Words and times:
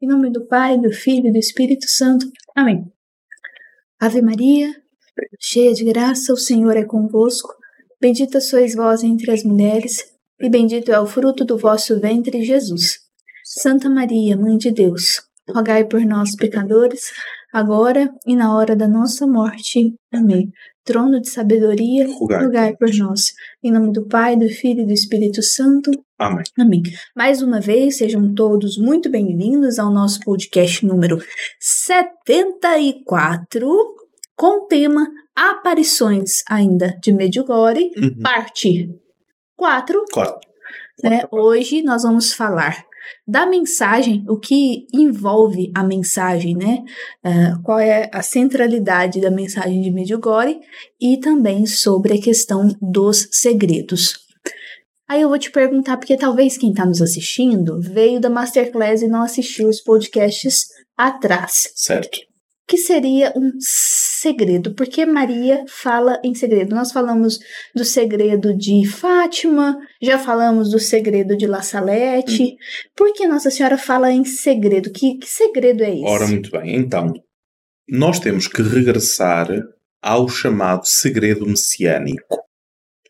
Em 0.00 0.06
nome 0.06 0.30
do 0.30 0.46
Pai, 0.46 0.78
do 0.78 0.92
Filho 0.92 1.26
e 1.26 1.32
do 1.32 1.38
Espírito 1.38 1.86
Santo. 1.88 2.30
Amém. 2.54 2.84
Ave 4.00 4.22
Maria, 4.22 4.72
cheia 5.40 5.74
de 5.74 5.84
graça, 5.84 6.32
o 6.32 6.36
Senhor 6.36 6.76
é 6.76 6.84
convosco. 6.84 7.52
Bendita 8.00 8.40
sois 8.40 8.76
vós 8.76 9.02
entre 9.02 9.32
as 9.32 9.42
mulheres, 9.42 10.04
e 10.40 10.48
bendito 10.48 10.92
é 10.92 11.00
o 11.00 11.06
fruto 11.06 11.44
do 11.44 11.58
vosso 11.58 11.98
ventre, 11.98 12.44
Jesus. 12.44 13.00
Santa 13.44 13.90
Maria, 13.90 14.36
Mãe 14.36 14.56
de 14.56 14.70
Deus, 14.70 15.20
rogai 15.50 15.84
por 15.84 16.02
nós, 16.02 16.36
pecadores, 16.36 17.10
agora 17.52 18.08
e 18.24 18.36
na 18.36 18.56
hora 18.56 18.76
da 18.76 18.86
nossa 18.86 19.26
morte. 19.26 19.96
Amém. 20.12 20.52
Trono 20.88 21.20
de 21.20 21.28
sabedoria, 21.28 22.08
rogai, 22.18 22.44
rogai 22.44 22.74
por 22.74 22.88
nós. 22.94 23.34
Em 23.62 23.70
nome 23.70 23.92
do 23.92 24.06
Pai, 24.06 24.38
do 24.38 24.48
Filho 24.48 24.80
e 24.80 24.86
do 24.86 24.92
Espírito 24.94 25.42
Santo. 25.42 25.90
Amém. 26.18 26.42
Amém. 26.58 26.82
Mais 27.14 27.42
uma 27.42 27.60
vez, 27.60 27.98
sejam 27.98 28.34
todos 28.34 28.78
muito 28.78 29.10
bem-vindos 29.10 29.78
ao 29.78 29.92
nosso 29.92 30.18
podcast 30.20 30.86
número 30.86 31.18
74, 31.60 33.68
com 34.34 34.64
o 34.64 34.66
tema 34.66 35.06
Aparições 35.36 36.42
ainda 36.48 36.98
de 37.02 37.12
Medjugorje, 37.12 37.90
uhum. 37.94 38.22
parte 38.22 38.88
4. 39.56 40.04
Claro. 40.10 40.40
Né? 41.04 41.20
Hoje 41.30 41.82
nós 41.82 42.02
vamos 42.02 42.32
falar 42.32 42.87
da 43.26 43.46
mensagem, 43.46 44.24
o 44.28 44.38
que 44.38 44.86
envolve 44.92 45.70
a 45.74 45.82
mensagem, 45.82 46.56
né? 46.56 46.84
Uh, 47.24 47.62
qual 47.62 47.78
é 47.78 48.10
a 48.12 48.22
centralidade 48.22 49.20
da 49.20 49.30
mensagem 49.30 49.80
de 49.80 49.90
Medjugorje 49.90 50.58
e 51.00 51.18
também 51.18 51.66
sobre 51.66 52.14
a 52.14 52.20
questão 52.20 52.68
dos 52.80 53.28
segredos. 53.32 54.14
Aí 55.08 55.22
eu 55.22 55.28
vou 55.28 55.38
te 55.38 55.50
perguntar, 55.50 55.96
porque 55.96 56.16
talvez 56.16 56.58
quem 56.58 56.70
está 56.70 56.84
nos 56.84 57.00
assistindo 57.00 57.80
veio 57.80 58.20
da 58.20 58.28
Masterclass 58.28 59.00
e 59.00 59.08
não 59.08 59.22
assistiu 59.22 59.68
os 59.68 59.80
podcasts 59.80 60.66
atrás. 60.96 61.52
Certo 61.74 62.27
que 62.68 62.76
seria 62.76 63.32
um 63.34 63.50
segredo, 63.58 64.74
porque 64.74 65.06
Maria 65.06 65.64
fala 65.66 66.20
em 66.22 66.34
segredo. 66.34 66.74
Nós 66.74 66.92
falamos 66.92 67.38
do 67.74 67.82
segredo 67.82 68.54
de 68.54 68.86
Fátima, 68.86 69.78
já 70.02 70.18
falamos 70.18 70.70
do 70.70 70.78
segredo 70.78 71.34
de 71.34 71.46
La 71.46 71.62
Salette. 71.62 72.42
Hum. 72.42 72.56
Por 72.94 73.14
que 73.14 73.26
Nossa 73.26 73.50
Senhora 73.50 73.78
fala 73.78 74.12
em 74.12 74.22
segredo? 74.24 74.92
Que, 74.92 75.16
que 75.16 75.26
segredo 75.26 75.82
é 75.82 75.94
esse? 75.94 76.04
Ora, 76.04 76.26
muito 76.26 76.50
bem. 76.50 76.76
Então, 76.76 77.14
nós 77.88 78.20
temos 78.20 78.46
que 78.46 78.60
regressar 78.60 79.48
ao 80.02 80.28
chamado 80.28 80.82
segredo 80.84 81.46
messiânico, 81.46 82.38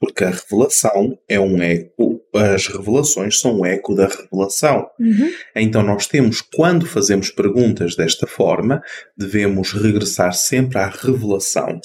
porque 0.08 0.24
a 0.24 0.30
revelação 0.30 1.18
é 1.28 1.38
um 1.38 1.62
eco 1.62 2.18
as 2.34 2.66
revelações 2.66 3.40
são 3.40 3.60
um 3.60 3.66
eco 3.66 3.94
da 3.94 4.06
revelação. 4.06 4.86
Uhum. 4.98 5.30
Então, 5.56 5.82
nós 5.82 6.06
temos, 6.06 6.40
quando 6.40 6.86
fazemos 6.86 7.30
perguntas 7.30 7.96
desta 7.96 8.26
forma, 8.26 8.82
devemos 9.16 9.72
regressar 9.72 10.32
sempre 10.34 10.78
à 10.78 10.88
revelação. 10.88 11.80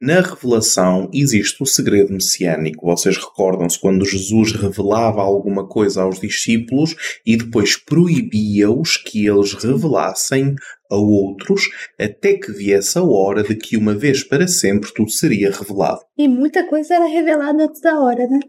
Na 0.00 0.20
revelação 0.20 1.10
existe 1.12 1.62
o 1.62 1.66
segredo 1.66 2.12
messiânico. 2.12 2.86
Vocês 2.86 3.16
recordam-se 3.16 3.78
quando 3.78 4.04
Jesus 4.04 4.52
revelava 4.52 5.20
alguma 5.20 5.66
coisa 5.66 6.02
aos 6.02 6.20
discípulos 6.20 6.94
e 7.26 7.36
depois 7.36 7.76
proibia-os 7.76 8.96
que 8.96 9.26
eles 9.26 9.54
revelassem 9.54 10.54
a 10.90 10.96
outros, 10.96 11.68
até 11.98 12.34
que 12.34 12.52
viesse 12.52 12.98
a 12.98 13.02
hora 13.02 13.42
de 13.42 13.54
que 13.54 13.76
uma 13.76 13.94
vez 13.94 14.24
para 14.24 14.48
sempre 14.48 14.92
tudo 14.92 15.10
seria 15.10 15.50
revelado. 15.50 16.00
E 16.18 16.28
muita 16.28 16.66
coisa 16.66 16.94
era 16.94 17.06
revelada 17.06 17.64
antes 17.64 17.80
da 17.80 17.98
hora, 18.00 18.26
né? 18.26 18.40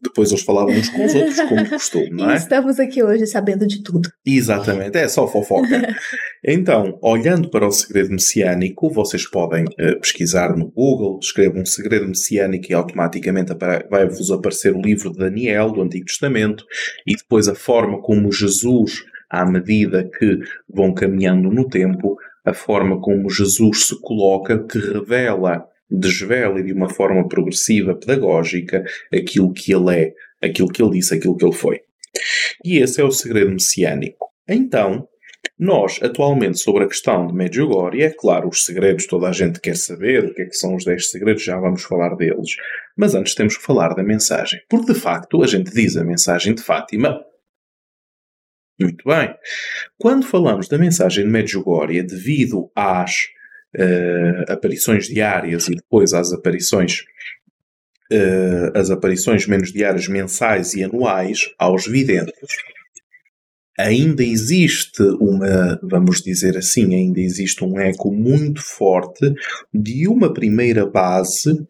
Depois 0.00 0.30
eles 0.30 0.44
falavam 0.44 0.74
uns 0.74 0.88
com 0.88 1.04
os 1.04 1.14
outros, 1.14 1.40
como 1.40 1.68
costume, 1.68 2.10
não 2.10 2.30
é? 2.30 2.34
E 2.38 2.38
estamos 2.38 2.78
aqui 2.78 3.02
hoje 3.02 3.26
sabendo 3.26 3.66
de 3.66 3.82
tudo. 3.82 4.08
Exatamente, 4.24 4.96
é 4.96 5.08
só 5.08 5.26
fofoca. 5.26 5.68
então, 6.44 6.98
olhando 7.02 7.50
para 7.50 7.66
o 7.66 7.70
segredo 7.70 8.10
messiânico, 8.10 8.90
vocês 8.90 9.28
podem 9.28 9.64
uh, 9.64 10.00
pesquisar 10.00 10.56
no 10.56 10.70
Google, 10.70 11.18
escrevam 11.20 11.62
um 11.62 11.66
segredo 11.66 12.06
messiânico 12.06 12.70
e 12.70 12.74
automaticamente 12.74 13.52
vai-vos 13.90 14.30
aparecer 14.30 14.74
o 14.74 14.80
livro 14.80 15.10
de 15.10 15.18
Daniel, 15.18 15.72
do 15.72 15.82
Antigo 15.82 16.06
Testamento, 16.06 16.64
e 17.04 17.16
depois 17.16 17.48
a 17.48 17.54
forma 17.54 18.00
como 18.00 18.32
Jesus, 18.32 19.02
à 19.28 19.44
medida 19.44 20.08
que 20.18 20.38
vão 20.68 20.92
caminhando 20.92 21.50
no 21.50 21.68
tempo, 21.68 22.16
a 22.44 22.54
forma 22.54 23.00
como 23.00 23.30
Jesus 23.30 23.88
se 23.88 24.00
coloca, 24.00 24.64
que 24.64 24.78
revela 24.78 25.66
desvele 25.90 26.62
de 26.62 26.72
uma 26.72 26.88
forma 26.88 27.26
progressiva, 27.28 27.94
pedagógica, 27.94 28.84
aquilo 29.12 29.52
que 29.52 29.72
ele 29.72 29.94
é, 29.94 30.46
aquilo 30.46 30.68
que 30.68 30.82
ele 30.82 30.92
disse, 30.92 31.14
aquilo 31.14 31.36
que 31.36 31.44
ele 31.44 31.54
foi. 31.54 31.80
E 32.64 32.78
esse 32.78 33.00
é 33.00 33.04
o 33.04 33.10
segredo 33.10 33.50
messiânico. 33.50 34.28
Então, 34.46 35.08
nós, 35.58 35.98
atualmente, 36.02 36.58
sobre 36.58 36.84
a 36.84 36.88
questão 36.88 37.26
de 37.26 37.34
Medjugorje, 37.34 38.02
é 38.02 38.10
claro, 38.10 38.48
os 38.48 38.64
segredos 38.64 39.06
toda 39.06 39.28
a 39.28 39.32
gente 39.32 39.60
quer 39.60 39.76
saber, 39.76 40.24
o 40.24 40.34
que 40.34 40.42
é 40.42 40.44
que 40.44 40.54
são 40.54 40.74
os 40.74 40.84
10 40.84 41.10
segredos, 41.10 41.42
já 41.42 41.58
vamos 41.58 41.82
falar 41.82 42.14
deles. 42.14 42.56
Mas 42.96 43.14
antes 43.14 43.34
temos 43.34 43.56
que 43.56 43.64
falar 43.64 43.94
da 43.94 44.02
mensagem. 44.02 44.60
Porque, 44.68 44.92
de 44.92 44.98
facto, 44.98 45.42
a 45.42 45.46
gente 45.46 45.72
diz 45.72 45.96
a 45.96 46.04
mensagem 46.04 46.54
de 46.54 46.62
Fátima. 46.62 47.20
Muito 48.80 49.04
bem. 49.04 49.34
Quando 49.98 50.24
falamos 50.24 50.68
da 50.68 50.78
mensagem 50.78 51.24
de 51.24 51.30
Medjugorje, 51.30 52.02
devido 52.02 52.70
às 52.76 53.26
uh, 53.76 54.52
aparições 54.52 55.06
diárias 55.06 55.68
e 55.68 55.74
depois 55.74 56.14
às 56.14 56.32
aparições 56.32 57.00
uh, 58.12 58.78
as 58.78 58.90
aparições 58.90 59.46
menos 59.46 59.72
diárias 59.72 60.06
mensais 60.08 60.74
e 60.74 60.82
anuais 60.82 61.50
aos 61.58 61.86
videntes. 61.86 62.32
Ainda 63.78 64.24
existe 64.24 65.02
uma, 65.20 65.78
vamos 65.82 66.20
dizer 66.20 66.56
assim, 66.56 66.94
ainda 66.94 67.20
existe 67.20 67.64
um 67.64 67.78
eco 67.78 68.12
muito 68.12 68.60
forte 68.60 69.32
de 69.72 70.08
uma 70.08 70.32
primeira 70.32 70.84
base, 70.84 71.64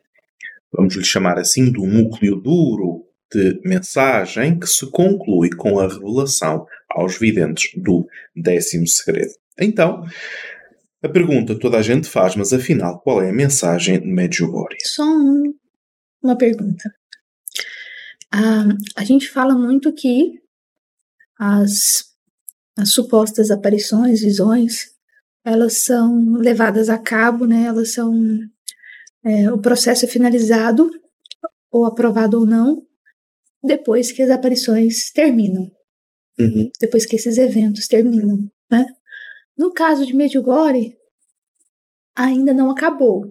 vamos 0.73 0.95
lhe 0.95 1.05
chamar 1.05 1.39
assim, 1.39 1.71
do 1.71 1.85
núcleo 1.85 2.37
duro 2.37 3.05
de 3.31 3.61
mensagem 3.63 4.59
que 4.59 4.67
se 4.67 4.91
conclui 4.91 5.51
com 5.51 5.79
a 5.79 5.87
revelação 5.87 6.67
aos 6.91 7.19
videntes 7.19 7.71
do 7.77 8.07
décimo 8.35 8.87
segredo. 8.87 9.33
Então, 9.61 10.05
a 11.03 11.09
pergunta 11.09 11.59
toda 11.59 11.79
a 11.79 11.83
gente 11.83 12.09
faz, 12.09 12.35
mas 12.37 12.53
afinal, 12.53 13.01
qual 13.01 13.23
é 13.23 13.31
a 13.31 13.35
mensagem 13.35 14.01
de 14.01 14.07
Medjugorje? 14.07 14.79
Só 14.85 15.05
um, 15.05 15.55
uma 16.23 16.37
pergunta. 16.37 16.91
Ah, 18.33 18.69
a 18.97 19.05
gente 19.05 19.29
fala 19.29 19.55
muito 19.55 19.93
que 19.93 20.41
as, 21.39 22.05
as 22.77 22.93
supostas 22.93 23.51
aparições, 23.51 24.21
visões, 24.21 24.87
elas 25.45 25.85
são 25.85 26.33
levadas 26.35 26.89
a 26.89 26.99
cabo, 26.99 27.47
né? 27.47 27.65
Elas 27.65 27.93
são 27.93 28.13
é, 29.25 29.51
o 29.51 29.59
processo 29.59 30.05
é 30.05 30.09
finalizado 30.09 30.91
ou 31.71 31.85
aprovado 31.85 32.41
ou 32.41 32.47
não 32.47 32.83
depois 33.63 34.13
que 34.13 34.23
as 34.23 34.31
aparições 34.31 35.11
terminam, 35.13 35.71
uhum. 36.39 36.71
depois 36.81 37.07
que 37.07 37.17
esses 37.17 37.39
eventos 37.39 37.87
terminam, 37.87 38.51
né? 38.71 38.87
No 39.57 39.73
caso 39.73 40.07
de 40.07 40.15
Medjugorje, 40.15 40.97
ainda 42.15 42.53
não 42.53 42.71
acabou. 42.71 43.25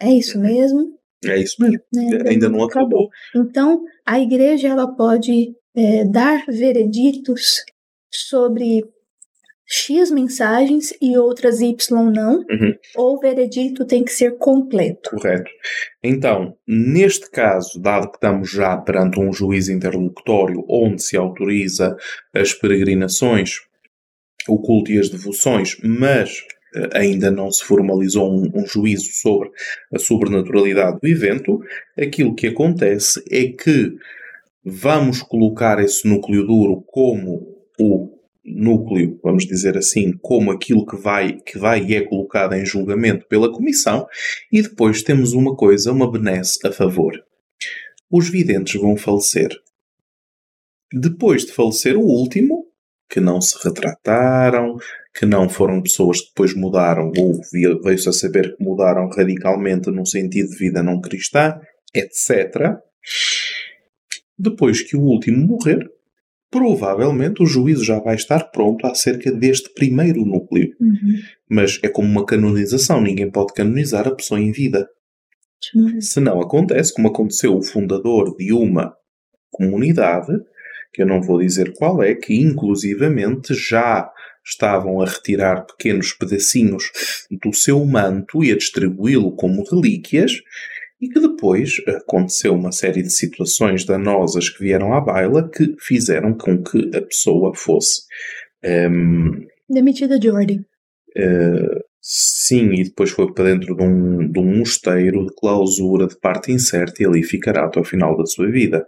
É 0.00 0.10
isso 0.10 0.38
mesmo? 0.38 0.98
É 1.24 1.38
isso 1.38 1.56
mesmo. 1.60 1.80
É, 1.96 2.30
ainda 2.30 2.48
não 2.48 2.64
acabou. 2.64 3.08
acabou. 3.08 3.10
Então, 3.34 3.84
a 4.04 4.20
igreja 4.20 4.68
ela 4.68 4.94
pode 4.94 5.54
é, 5.74 6.04
dar 6.04 6.44
vereditos 6.46 7.64
sobre 8.12 8.84
X 9.68 10.10
mensagens 10.10 10.94
e 11.00 11.18
outras 11.18 11.60
Y 11.60 11.74
não, 12.10 12.38
uhum. 12.38 12.74
ou 12.94 13.16
o 13.16 13.20
veredito 13.20 13.84
tem 13.84 14.04
que 14.04 14.12
ser 14.12 14.38
completo. 14.38 15.10
Correto. 15.10 15.50
Então, 16.02 16.56
neste 16.66 17.30
caso, 17.30 17.80
dado 17.80 18.08
que 18.08 18.16
estamos 18.16 18.50
já 18.50 18.76
perante 18.76 19.18
um 19.18 19.32
juízo 19.32 19.72
interlocutório 19.72 20.64
onde 20.68 21.02
se 21.02 21.16
autoriza 21.16 21.96
as 22.32 22.54
peregrinações 22.54 23.66
o 24.48 24.58
culto 24.58 24.92
e 24.92 24.98
as 24.98 25.08
devoções, 25.08 25.76
mas 25.82 26.44
eh, 26.74 26.90
ainda 26.94 27.30
não 27.30 27.50
se 27.50 27.64
formalizou 27.64 28.30
um, 28.30 28.50
um, 28.54 28.66
juízo 28.66 29.10
sobre 29.12 29.50
a 29.92 29.98
sobrenaturalidade 29.98 30.98
do 31.00 31.08
evento, 31.08 31.60
aquilo 31.98 32.34
que 32.34 32.46
acontece 32.46 33.22
é 33.30 33.48
que 33.48 33.96
vamos 34.64 35.22
colocar 35.22 35.82
esse 35.82 36.06
núcleo 36.08 36.46
duro 36.46 36.82
como 36.86 37.56
o 37.78 38.15
núcleo, 38.46 39.18
vamos 39.22 39.44
dizer 39.44 39.76
assim, 39.76 40.12
como 40.22 40.50
aquilo 40.50 40.86
que 40.86 40.96
vai, 40.96 41.40
que 41.40 41.58
vai 41.58 41.84
e 41.84 41.94
é 41.94 42.02
colocado 42.02 42.54
em 42.54 42.64
julgamento 42.64 43.26
pela 43.28 43.52
Comissão, 43.52 44.06
e 44.52 44.62
depois 44.62 45.02
temos 45.02 45.32
uma 45.32 45.56
coisa, 45.56 45.92
uma 45.92 46.10
benesse 46.10 46.64
a 46.66 46.72
favor. 46.72 47.12
Os 48.10 48.28
videntes 48.28 48.80
vão 48.80 48.96
falecer. 48.96 49.50
Depois 50.92 51.44
de 51.44 51.52
falecer 51.52 51.96
o 51.96 52.04
último, 52.04 52.66
que 53.08 53.20
não 53.20 53.40
se 53.40 53.56
retrataram, 53.62 54.76
que 55.14 55.26
não 55.26 55.48
foram 55.48 55.82
pessoas 55.82 56.20
que 56.20 56.28
depois 56.28 56.54
mudaram 56.54 57.10
ou 57.16 57.40
veio-se 57.82 58.08
a 58.08 58.12
saber 58.12 58.56
que 58.56 58.62
mudaram 58.62 59.08
radicalmente 59.08 59.90
num 59.90 60.04
sentido 60.04 60.50
de 60.50 60.56
vida 60.56 60.82
não 60.82 61.00
cristã, 61.00 61.58
etc. 61.94 62.76
Depois 64.38 64.82
que 64.82 64.96
o 64.96 65.00
último 65.00 65.46
morrer, 65.46 65.88
provavelmente 66.50 67.42
o 67.42 67.46
juízo 67.46 67.84
já 67.84 67.98
vai 67.98 68.14
estar 68.14 68.50
pronto 68.50 68.86
acerca 68.86 69.30
deste 69.32 69.72
primeiro 69.74 70.24
núcleo. 70.24 70.74
Uhum. 70.80 71.18
Mas 71.48 71.78
é 71.82 71.88
como 71.88 72.08
uma 72.08 72.24
canonização, 72.24 73.00
ninguém 73.00 73.30
pode 73.30 73.52
canonizar 73.52 74.06
a 74.06 74.14
pessoa 74.14 74.40
em 74.40 74.52
vida. 74.52 74.88
Se 76.00 76.20
não 76.20 76.40
acontece, 76.40 76.94
como 76.94 77.08
aconteceu 77.08 77.56
o 77.56 77.62
fundador 77.62 78.36
de 78.36 78.52
uma 78.52 78.94
comunidade, 79.50 80.32
que 80.92 81.02
eu 81.02 81.06
não 81.06 81.20
vou 81.20 81.40
dizer 81.40 81.72
qual 81.74 82.02
é, 82.02 82.14
que 82.14 82.34
inclusivamente 82.34 83.54
já 83.54 84.10
estavam 84.44 85.00
a 85.00 85.06
retirar 85.06 85.66
pequenos 85.66 86.12
pedacinhos 86.12 86.84
do 87.42 87.52
seu 87.52 87.84
manto 87.84 88.44
e 88.44 88.52
a 88.52 88.56
distribuí-lo 88.56 89.34
como 89.34 89.64
relíquias, 89.64 90.40
e 91.00 91.08
que 91.08 91.20
depois 91.20 91.76
aconteceu 91.86 92.54
uma 92.54 92.72
série 92.72 93.02
de 93.02 93.14
situações 93.14 93.84
danosas 93.84 94.48
que 94.48 94.62
vieram 94.62 94.94
à 94.94 95.00
baila 95.00 95.48
que 95.48 95.74
fizeram 95.78 96.34
com 96.34 96.62
que 96.62 96.90
a 96.96 97.02
pessoa 97.02 97.54
fosse. 97.54 98.02
Um, 98.64 99.46
Demitida 99.68 100.18
de 100.18 100.30
ordem. 100.30 100.64
Uh, 101.16 101.80
sim, 102.00 102.72
e 102.72 102.84
depois 102.84 103.10
foi 103.10 103.32
para 103.32 103.44
dentro 103.44 103.76
de 103.76 103.82
um, 103.82 104.30
de 104.30 104.38
um 104.38 104.58
mosteiro 104.58 105.26
de 105.26 105.34
clausura 105.34 106.06
de 106.06 106.18
parte 106.18 106.52
incerta 106.52 107.02
e 107.02 107.06
ali 107.06 107.22
ficará 107.22 107.66
até 107.66 107.80
o 107.80 107.84
final 107.84 108.16
da 108.16 108.24
sua 108.24 108.50
vida. 108.50 108.86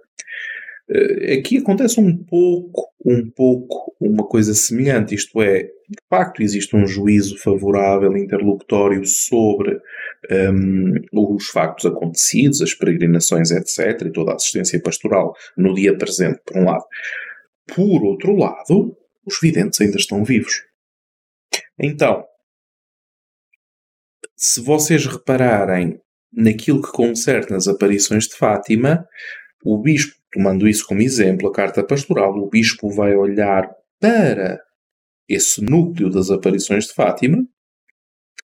Uh, 0.90 1.38
aqui 1.38 1.58
acontece 1.58 2.00
um 2.00 2.16
pouco, 2.16 2.86
um 3.04 3.30
pouco 3.30 3.94
uma 4.00 4.26
coisa 4.26 4.54
semelhante, 4.54 5.14
isto 5.14 5.42
é, 5.42 5.64
de 5.64 5.98
facto 6.08 6.42
existe 6.42 6.74
um 6.76 6.86
juízo 6.86 7.36
favorável 7.38 8.16
interlocutório 8.16 9.04
sobre 9.04 9.78
um, 10.30 10.94
os 11.12 11.48
factos 11.48 11.86
acontecidos, 11.86 12.60
as 12.60 12.74
peregrinações, 12.74 13.50
etc., 13.50 14.06
e 14.06 14.12
toda 14.12 14.32
a 14.32 14.34
assistência 14.34 14.80
pastoral 14.82 15.34
no 15.56 15.74
dia 15.74 15.96
presente, 15.96 16.40
por 16.44 16.56
um 16.56 16.64
lado. 16.64 16.84
Por 17.66 18.02
outro 18.04 18.36
lado, 18.36 18.96
os 19.24 19.38
videntes 19.40 19.80
ainda 19.80 19.96
estão 19.96 20.24
vivos. 20.24 20.64
Então, 21.78 22.24
se 24.36 24.60
vocês 24.60 25.06
repararem 25.06 26.00
naquilo 26.32 26.82
que 26.82 26.92
concerne 26.92 27.56
as 27.56 27.68
aparições 27.68 28.26
de 28.26 28.34
Fátima, 28.34 29.06
o 29.64 29.78
bispo, 29.78 30.14
tomando 30.32 30.68
isso 30.68 30.86
como 30.86 31.00
exemplo, 31.00 31.48
a 31.48 31.52
carta 31.52 31.82
pastoral, 31.82 32.36
o 32.36 32.48
bispo 32.48 32.90
vai 32.90 33.14
olhar 33.14 33.68
para 34.00 34.60
esse 35.28 35.62
núcleo 35.62 36.10
das 36.10 36.30
aparições 36.30 36.86
de 36.86 36.94
Fátima 36.94 37.46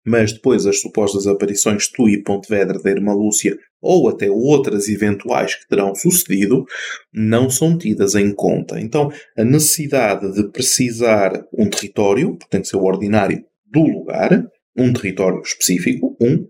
mas 0.04 0.32
depois 0.32 0.66
as 0.66 0.80
supostas 0.80 1.26
aparições 1.26 1.88
Tu 1.88 2.08
e 2.08 2.22
Pontevedra 2.22 2.78
da 2.80 2.90
Irmã 2.90 3.14
Lúcia 3.14 3.56
ou 3.80 4.08
até 4.08 4.30
outras 4.30 4.88
eventuais 4.88 5.54
que 5.54 5.68
terão 5.68 5.94
sucedido 5.94 6.64
não 7.12 7.48
são 7.48 7.76
tidas 7.76 8.14
em 8.14 8.32
conta. 8.34 8.80
Então, 8.80 9.10
a 9.36 9.44
necessidade 9.44 10.32
de 10.32 10.50
precisar 10.50 11.44
um 11.52 11.68
território, 11.68 12.36
porque 12.36 12.50
tem 12.50 12.60
que 12.60 12.68
ser 12.68 12.76
o 12.76 12.84
ordinário 12.84 13.44
do 13.66 13.82
lugar, 13.82 14.46
um 14.76 14.92
território 14.92 15.40
específico, 15.40 16.16
um. 16.20 16.46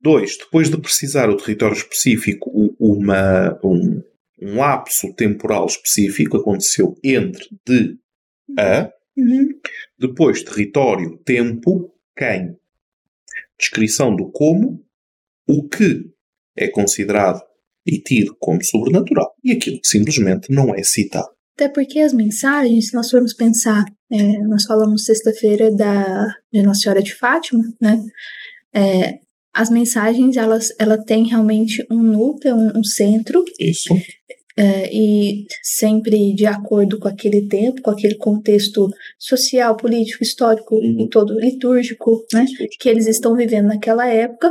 Dois, 0.00 0.36
depois 0.36 0.70
de 0.70 0.78
precisar 0.78 1.28
o 1.28 1.36
território 1.36 1.76
específico, 1.76 2.50
uma, 2.78 3.58
um, 3.64 4.00
um 4.40 4.56
lapso 4.56 5.12
temporal 5.14 5.66
específico 5.66 6.36
aconteceu 6.36 6.94
entre 7.02 7.44
de 7.66 7.96
a. 8.58 8.90
Uhum. 9.16 9.48
Depois, 9.98 10.42
território, 10.42 11.18
tempo, 11.24 11.92
quem 12.16 12.56
descrição 13.62 14.14
do 14.14 14.30
como, 14.30 14.84
o 15.48 15.68
que 15.68 16.10
é 16.56 16.68
considerado 16.68 17.40
e 17.86 17.98
tido 18.00 18.36
como 18.38 18.62
sobrenatural 18.62 19.34
e 19.42 19.52
aquilo 19.52 19.80
que 19.80 19.88
simplesmente 19.88 20.52
não 20.52 20.74
é 20.74 20.82
citado. 20.82 21.30
Até 21.54 21.68
porque 21.68 22.00
as 22.00 22.12
mensagens, 22.12 22.88
se 22.88 22.94
nós 22.94 23.10
formos 23.10 23.34
pensar, 23.34 23.84
é, 24.10 24.38
nós 24.38 24.64
falamos 24.64 25.04
sexta-feira 25.04 25.70
da 25.74 26.26
de 26.52 26.62
Nossa 26.62 26.80
Senhora 26.80 27.02
de 27.02 27.14
Fátima, 27.14 27.62
né? 27.80 28.02
É, 28.74 29.20
as 29.54 29.68
mensagens, 29.68 30.36
elas, 30.36 30.74
ela 30.78 30.96
tem 30.96 31.28
realmente 31.28 31.86
um 31.90 32.02
núcleo, 32.02 32.56
um, 32.56 32.78
um 32.78 32.84
centro. 32.84 33.44
Isso. 33.60 33.94
É, 34.56 34.94
e 34.94 35.46
sempre 35.62 36.34
de 36.34 36.44
acordo 36.44 36.98
com 36.98 37.08
aquele 37.08 37.48
tempo, 37.48 37.80
com 37.80 37.90
aquele 37.90 38.16
contexto 38.16 38.88
social, 39.18 39.76
político, 39.76 40.22
histórico 40.22 40.74
Uhum. 40.74 41.00
e 41.00 41.08
todo 41.08 41.38
litúrgico, 41.40 42.24
né, 42.34 42.44
que 42.78 42.88
eles 42.88 43.06
estão 43.06 43.34
vivendo 43.34 43.66
naquela 43.68 44.06
época, 44.06 44.50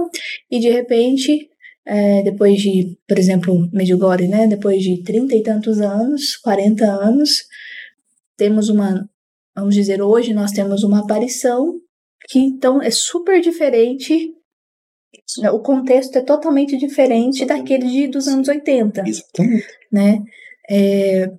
e 0.49 0.59
de 0.59 0.69
repente, 0.69 1.49
é, 1.85 2.23
depois 2.23 2.59
de, 2.59 2.97
por 3.07 3.19
exemplo, 3.19 3.69
Medjugorje, 3.71 4.27
né, 4.27 4.47
depois 4.47 4.81
de 4.81 5.03
trinta 5.03 5.35
e 5.35 5.43
tantos 5.43 5.79
anos, 5.79 6.35
40 6.37 6.83
anos, 6.85 7.43
temos 8.35 8.69
uma, 8.69 9.07
vamos 9.55 9.75
dizer, 9.75 10.01
hoje 10.01 10.33
nós 10.33 10.51
temos 10.51 10.83
uma 10.83 11.01
aparição 11.01 11.79
que 12.27 12.39
então 12.39 12.81
é 12.81 12.89
super 12.89 13.39
diferente 13.41 14.33
o 15.51 15.59
contexto 15.59 16.17
é 16.17 16.21
totalmente 16.21 16.77
diferente 16.77 17.45
daquele 17.45 17.87
de, 17.87 18.07
dos 18.07 18.27
anos 18.27 18.47
80 18.47 19.03
Exatamente. 19.07 19.67
né? 19.91 20.23
É, 20.69 21.31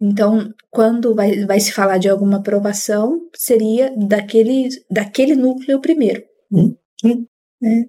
então, 0.00 0.52
quando 0.70 1.14
vai, 1.14 1.46
vai 1.46 1.58
se 1.60 1.72
falar 1.72 1.98
de 1.98 2.08
alguma 2.08 2.36
aprovação, 2.36 3.28
seria 3.34 3.90
daquele, 3.96 4.68
daquele 4.90 5.34
núcleo 5.34 5.80
primeiro. 5.80 6.22
Hum, 6.52 6.76
hum. 7.04 7.26
Né? 7.60 7.84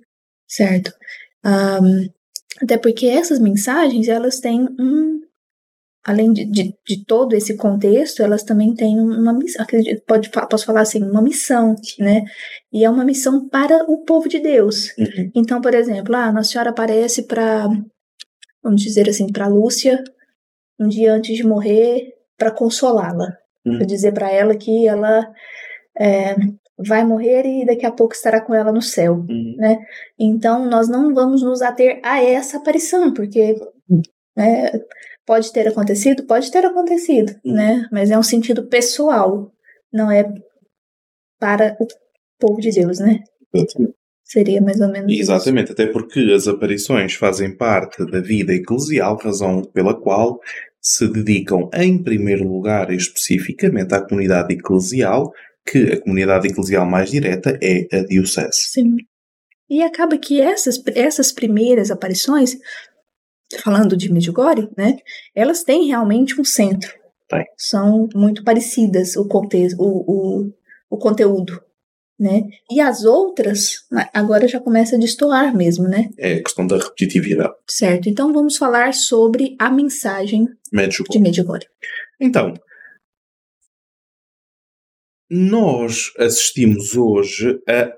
Certo. 0.48 0.94
Ahm, 1.44 2.08
até 2.62 2.78
porque 2.78 3.08
essas 3.08 3.40
mensagens, 3.40 4.08
elas 4.08 4.40
têm 4.40 4.62
um. 4.80 5.22
Além 6.06 6.32
de, 6.32 6.46
de, 6.46 6.76
de 6.86 7.06
todo 7.06 7.34
esse 7.34 7.58
contexto, 7.58 8.22
elas 8.22 8.44
também 8.44 8.76
têm 8.76 9.00
uma 9.00 9.34
missão, 9.34 9.64
acredito, 9.64 10.04
pode, 10.06 10.30
posso 10.30 10.66
falar 10.66 10.82
assim, 10.82 11.04
uma 11.04 11.22
missão, 11.22 11.76
né? 12.00 12.24
E 12.72 12.86
é 12.86 12.90
uma 12.90 13.04
missão 13.04 13.50
para 13.50 13.84
o 13.90 14.04
povo 14.04 14.30
de 14.30 14.40
Deus. 14.40 14.96
Uhum. 14.98 15.32
Então, 15.36 15.60
por 15.60 15.74
exemplo, 15.74 16.16
ah, 16.16 16.32
Nossa 16.32 16.52
Senhora 16.52 16.70
aparece 16.70 17.24
para, 17.24 17.68
vamos 18.64 18.82
dizer 18.82 19.10
assim, 19.10 19.32
para 19.32 19.48
Lúcia, 19.48 20.04
um 20.80 20.88
dia 20.88 21.12
antes 21.14 21.36
de 21.36 21.44
morrer, 21.44 22.14
para 22.38 22.52
consolá-la, 22.52 23.38
Hum. 23.66 23.78
para 23.78 23.88
dizer 23.88 24.14
para 24.14 24.32
ela 24.32 24.56
que 24.56 24.88
ela 24.88 25.28
é, 25.98 26.36
vai 26.78 27.04
morrer 27.04 27.46
e 27.46 27.66
daqui 27.66 27.86
a 27.86 27.92
pouco 27.92 28.14
estará 28.14 28.40
com 28.40 28.54
ela 28.54 28.72
no 28.72 28.82
céu. 28.82 29.26
Uhum. 29.28 29.58
Então, 30.20 30.66
nós 30.66 30.88
não 30.88 31.14
vamos 31.14 31.42
nos 31.42 31.62
ater 31.62 32.00
a 32.04 32.22
essa 32.22 32.58
aparição, 32.58 33.14
porque 33.14 33.56
né, 34.38 34.72
pode 35.26 35.52
ter 35.52 35.68
acontecido, 35.68 36.24
pode 36.24 36.52
ter 36.52 36.66
acontecido, 36.66 37.34
Hum. 37.46 37.54
né? 37.54 37.88
Mas 37.92 38.12
é 38.12 38.18
um 38.18 38.24
sentido 38.24 38.68
pessoal, 38.68 39.52
não 39.92 40.12
é 40.12 40.26
para 41.40 41.76
o 41.80 41.88
povo 42.40 42.60
de 42.62 42.72
Deus, 42.72 43.00
né? 43.00 43.20
Exatamente. 43.54 43.96
Seria 44.24 44.60
mais 44.60 44.82
ou 44.82 44.88
menos 44.88 45.12
isso. 45.12 45.22
Exatamente, 45.22 45.72
até 45.72 45.86
porque 45.86 46.20
as 46.36 46.48
aparições 46.48 47.14
fazem 47.14 47.56
parte 47.56 48.04
da 48.10 48.20
vida 48.20 48.54
eclesial, 48.54 49.18
razão 49.18 49.62
pela 49.62 49.94
qual 49.94 50.40
se 50.82 51.08
dedicam 51.08 51.70
em 51.74 52.02
primeiro 52.02 52.48
lugar 52.48 52.92
especificamente 52.92 53.94
à 53.94 54.02
comunidade 54.02 54.54
eclesial, 54.54 55.32
que 55.66 55.94
a 55.94 56.02
comunidade 56.02 56.48
eclesial 56.48 56.86
mais 56.88 57.12
direta 57.12 57.58
é 57.62 57.88
a 57.96 58.04
diocese. 58.04 58.70
Sim. 58.72 58.96
E 59.70 59.82
acaba 59.82 60.18
que 60.18 60.42
essas, 60.42 60.82
essas 60.96 61.32
primeiras 61.32 61.90
aparições, 61.90 62.56
falando 63.62 63.96
de 63.96 64.12
Medjugorje, 64.12 64.70
né, 64.78 64.98
elas 65.34 65.64
têm 65.64 65.88
realmente 65.88 66.40
um 66.40 66.44
centro. 66.44 66.94
Tem. 67.28 67.44
São 67.58 68.08
muito 68.14 68.44
parecidas 68.44 69.16
o 69.16 69.28
contexto, 69.28 69.82
o, 69.82 70.04
o, 70.08 70.54
o 70.90 70.98
conteúdo, 70.98 71.60
né? 72.20 72.44
E 72.72 72.80
as 72.80 73.04
outras, 73.04 73.86
agora 74.14 74.48
já 74.48 74.60
começa 74.60 74.96
a 74.96 75.00
destoar 75.00 75.56
mesmo, 75.56 75.88
né? 75.88 76.10
É 76.18 76.36
a 76.36 76.44
questão 76.44 76.68
da 76.68 76.78
repetitividade. 76.78 77.54
Certo. 77.68 78.08
Então 78.08 78.32
vamos 78.32 78.58
falar 78.58 78.94
sobre 78.94 79.56
a 79.60 79.72
mensagem 79.72 80.46
de 80.46 80.52
Medjugorje. 80.72 81.20
Medjugorje. 81.20 81.68
Então, 82.22 82.54
nós 85.30 86.14
assistimos 86.18 86.96
hoje 86.96 87.60
a 87.68 87.92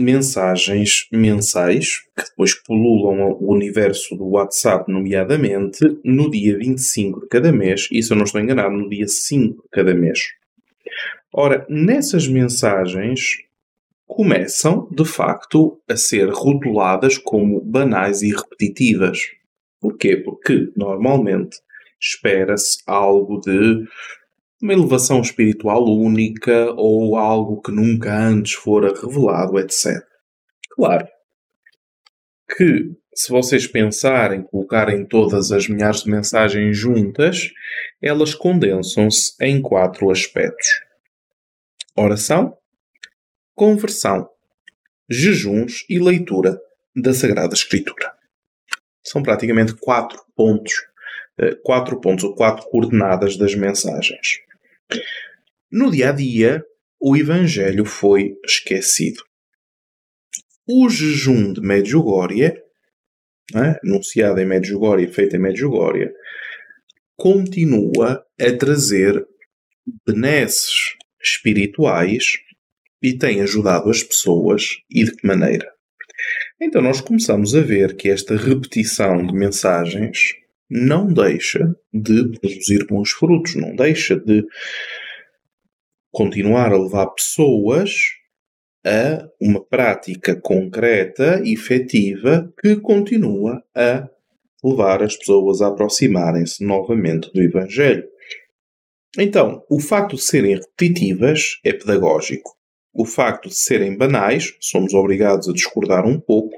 mensagens 0.00 1.06
mensais 1.12 1.98
que 2.16 2.24
depois 2.24 2.54
pululam 2.54 3.36
o 3.40 3.52
universo 3.52 4.16
do 4.16 4.28
WhatsApp, 4.28 4.90
nomeadamente 4.90 5.80
no 6.04 6.30
dia 6.30 6.56
25 6.58 7.20
de 7.20 7.28
cada 7.28 7.52
mês, 7.52 7.88
e 7.92 8.02
se 8.02 8.12
eu 8.12 8.16
não 8.16 8.24
estou 8.24 8.40
enganado, 8.40 8.74
no 8.76 8.88
dia 8.88 9.06
5 9.06 9.62
de 9.62 9.68
cada 9.70 9.94
mês. 9.94 10.20
Ora, 11.32 11.64
nessas 11.68 12.26
mensagens 12.26 13.38
começam, 14.06 14.88
de 14.90 15.04
facto, 15.04 15.80
a 15.88 15.96
ser 15.96 16.28
rotuladas 16.30 17.16
como 17.16 17.60
banais 17.60 18.22
e 18.22 18.34
repetitivas. 18.34 19.18
Porquê? 19.80 20.16
Porque, 20.16 20.72
normalmente, 20.76 21.58
espera-se 22.00 22.82
algo 22.86 23.40
de 23.40 23.84
uma 24.60 24.72
elevação 24.72 25.20
espiritual 25.20 25.84
única 25.84 26.72
ou 26.72 27.16
algo 27.16 27.62
que 27.62 27.72
nunca 27.72 28.14
antes 28.14 28.52
fora 28.52 28.94
revelado, 28.94 29.58
etc. 29.58 30.04
Claro 30.70 31.08
que 32.56 32.94
se 33.14 33.30
vocês 33.30 33.66
pensarem, 33.66 34.42
colocarem 34.42 35.04
todas 35.04 35.50
as 35.50 35.68
milhares 35.68 36.02
de 36.02 36.10
mensagens 36.10 36.76
juntas, 36.76 37.50
elas 38.00 38.34
condensam-se 38.34 39.34
em 39.40 39.60
quatro 39.60 40.10
aspectos: 40.10 40.68
oração, 41.96 42.56
conversão, 43.54 44.28
jejuns 45.08 45.84
e 45.88 45.98
leitura 45.98 46.60
da 46.94 47.12
Sagrada 47.12 47.54
Escritura. 47.54 48.12
São 49.02 49.22
praticamente 49.22 49.74
quatro 49.74 50.22
pontos, 50.36 50.72
eh, 51.38 51.56
quatro 51.64 52.00
pontos 52.00 52.24
ou 52.24 52.34
quatro 52.34 52.68
coordenadas 52.68 53.36
das 53.36 53.54
mensagens. 53.54 54.40
No 55.70 55.90
dia 55.90 56.10
a 56.10 56.12
dia, 56.12 56.64
o 57.00 57.16
Evangelho 57.16 57.84
foi 57.84 58.36
esquecido. 58.44 59.22
O 60.68 60.88
jejum 60.88 61.52
de 61.52 61.60
Medjugorje, 61.60 62.54
né, 63.52 63.76
anunciado 63.84 64.40
em 64.40 64.46
Medjugorje, 64.46 65.08
feito 65.08 65.36
em 65.36 65.40
Medjugorje, 65.40 66.12
continua 67.16 68.24
a 68.40 68.52
trazer 68.56 69.26
benesses 70.06 70.94
espirituais 71.22 72.38
e 73.02 73.16
tem 73.16 73.40
ajudado 73.40 73.90
as 73.90 74.02
pessoas 74.02 74.76
e 74.90 75.04
de 75.04 75.16
que 75.16 75.26
maneira? 75.26 75.70
Então 76.60 76.82
nós 76.82 77.00
começamos 77.00 77.54
a 77.54 77.60
ver 77.60 77.96
que 77.96 78.10
esta 78.10 78.36
repetição 78.36 79.26
de 79.26 79.32
mensagens 79.32 80.34
não 80.70 81.12
deixa 81.12 81.74
de 81.92 82.38
produzir 82.38 82.86
bons 82.86 83.10
frutos, 83.10 83.56
não 83.56 83.74
deixa 83.74 84.16
de 84.16 84.44
continuar 86.12 86.72
a 86.72 86.78
levar 86.78 87.06
pessoas 87.08 87.90
a 88.86 89.28
uma 89.40 89.62
prática 89.62 90.34
concreta 90.34 91.42
efetiva 91.44 92.52
que 92.60 92.76
continua 92.76 93.62
a 93.74 94.08
levar 94.62 95.02
as 95.02 95.16
pessoas 95.16 95.60
a 95.60 95.68
aproximarem-se 95.68 96.64
novamente 96.64 97.32
do 97.32 97.42
Evangelho. 97.42 98.08
Então, 99.18 99.64
o 99.68 99.80
facto 99.80 100.16
de 100.16 100.22
serem 100.22 100.54
repetitivas 100.54 101.58
é 101.64 101.72
pedagógico. 101.72 102.56
O 102.92 103.04
facto 103.04 103.48
de 103.48 103.56
serem 103.56 103.96
banais, 103.96 104.54
somos 104.60 104.94
obrigados 104.94 105.48
a 105.48 105.52
discordar 105.52 106.06
um 106.06 106.20
pouco, 106.20 106.56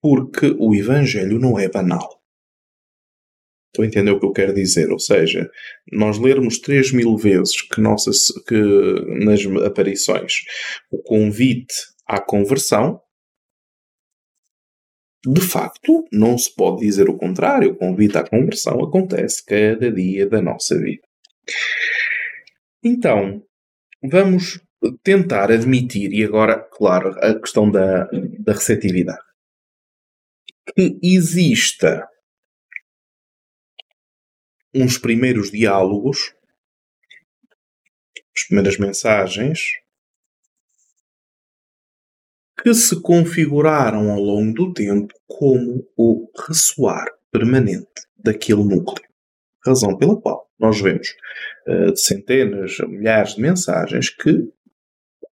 porque 0.00 0.54
o 0.58 0.74
Evangelho 0.74 1.38
não 1.38 1.58
é 1.58 1.68
banal. 1.68 2.17
Estou 3.68 3.84
a 3.84 3.86
entender 3.86 4.10
o 4.10 4.18
que 4.18 4.26
eu 4.26 4.32
quero 4.32 4.54
dizer? 4.54 4.90
Ou 4.90 4.98
seja, 4.98 5.48
nós 5.92 6.18
lermos 6.18 6.58
3 6.58 6.92
mil 6.92 7.16
vezes 7.16 7.60
que, 7.62 7.80
nossa, 7.80 8.10
que 8.46 8.54
nas 9.24 9.44
aparições 9.64 10.32
o 10.90 11.02
convite 11.02 11.74
à 12.06 12.20
conversão, 12.20 13.00
de 15.26 15.40
facto, 15.40 16.04
não 16.12 16.38
se 16.38 16.54
pode 16.54 16.80
dizer 16.80 17.08
o 17.10 17.18
contrário. 17.18 17.72
O 17.72 17.76
convite 17.76 18.16
à 18.16 18.26
conversão 18.26 18.82
acontece 18.82 19.44
cada 19.44 19.92
dia 19.92 20.26
da 20.26 20.40
nossa 20.40 20.78
vida. 20.78 21.02
Então, 22.82 23.42
vamos 24.02 24.60
tentar 25.02 25.50
admitir, 25.50 26.12
e 26.12 26.24
agora, 26.24 26.56
claro, 26.56 27.10
a 27.20 27.34
questão 27.38 27.70
da, 27.70 28.08
da 28.38 28.52
receptividade, 28.52 29.18
que 30.74 30.98
exista 31.02 32.06
uns 34.82 34.98
primeiros 34.98 35.50
diálogos, 35.50 36.34
as 38.36 38.44
primeiras 38.46 38.78
mensagens, 38.78 39.72
que 42.62 42.72
se 42.74 43.00
configuraram 43.00 44.10
ao 44.10 44.20
longo 44.20 44.52
do 44.52 44.72
tempo 44.72 45.14
como 45.26 45.86
o 45.96 46.30
ressoar 46.46 47.06
permanente 47.30 47.86
daquele 48.16 48.64
núcleo. 48.64 49.08
Razão 49.64 49.96
pela 49.96 50.20
qual 50.20 50.48
nós 50.58 50.80
vemos 50.80 51.08
uh, 51.68 51.96
centenas, 51.96 52.78
milhares 52.80 53.34
de 53.34 53.42
mensagens 53.42 54.10
que 54.10 54.48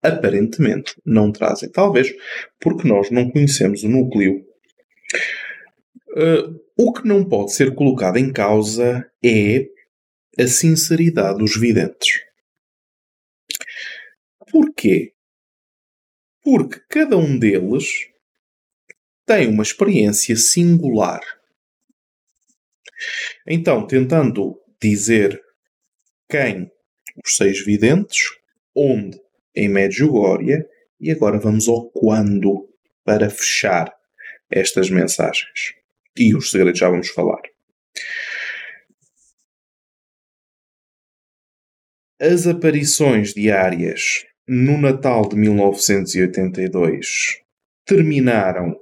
aparentemente 0.03 0.95
não 1.05 1.33
trazem. 1.33 1.71
Talvez 1.71 2.13
porque 2.61 2.87
nós 2.87 3.11
não 3.11 3.31
conhecemos 3.31 3.83
o 3.85 3.89
núcleo. 3.89 4.45
Uh, 6.11 6.64
o 6.77 6.93
que 6.93 7.07
não 7.07 7.25
pode 7.25 7.53
ser 7.53 7.75
colocado 7.75 8.17
em 8.17 8.33
causa 8.33 9.11
é 9.25 9.69
a 10.39 10.47
sinceridade 10.47 11.39
dos 11.39 11.57
videntes. 11.57 12.21
Porquê? 14.51 15.15
Porque 16.43 16.81
cada 16.89 17.17
um 17.17 17.39
deles 17.39 18.09
tem 19.25 19.49
uma 19.49 19.63
experiência 19.63 20.37
singular. 20.37 21.21
Então, 23.47 23.87
tentando 23.87 24.61
dizer 24.81 25.41
quem 26.29 26.71
os 27.25 27.37
seis 27.37 27.65
videntes, 27.65 28.27
onde 28.75 29.21
em 29.55 29.69
Medjugorje, 29.69 30.67
e 31.01 31.11
agora 31.11 31.39
vamos 31.39 31.69
ao 31.69 31.89
quando 31.91 32.69
para 33.05 33.31
fechar 33.31 33.95
estas 34.51 34.91
mensagens. 34.91 35.75
E 36.17 36.35
os 36.35 36.51
segredos 36.51 36.79
já 36.79 36.89
vamos 36.89 37.09
falar. 37.09 37.43
As 42.21 42.47
aparições 42.47 43.35
diárias 43.35 44.25
no 44.47 44.79
Natal 44.79 45.29
de 45.29 45.37
1982 45.37 47.43
terminaram, 47.85 48.79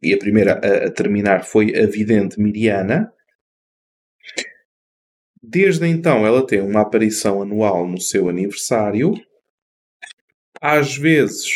e 0.00 0.14
a 0.14 0.18
primeira 0.18 0.54
a, 0.54 0.86
a 0.86 0.90
terminar 0.90 1.44
foi 1.44 1.76
a 1.76 1.86
vidente 1.86 2.40
Miriana. 2.40 3.12
Desde 5.42 5.86
então 5.86 6.26
ela 6.26 6.46
tem 6.46 6.60
uma 6.60 6.82
aparição 6.82 7.42
anual 7.42 7.86
no 7.86 8.00
seu 8.00 8.28
aniversário. 8.28 9.14
Às 10.60 10.96
vezes 10.96 11.48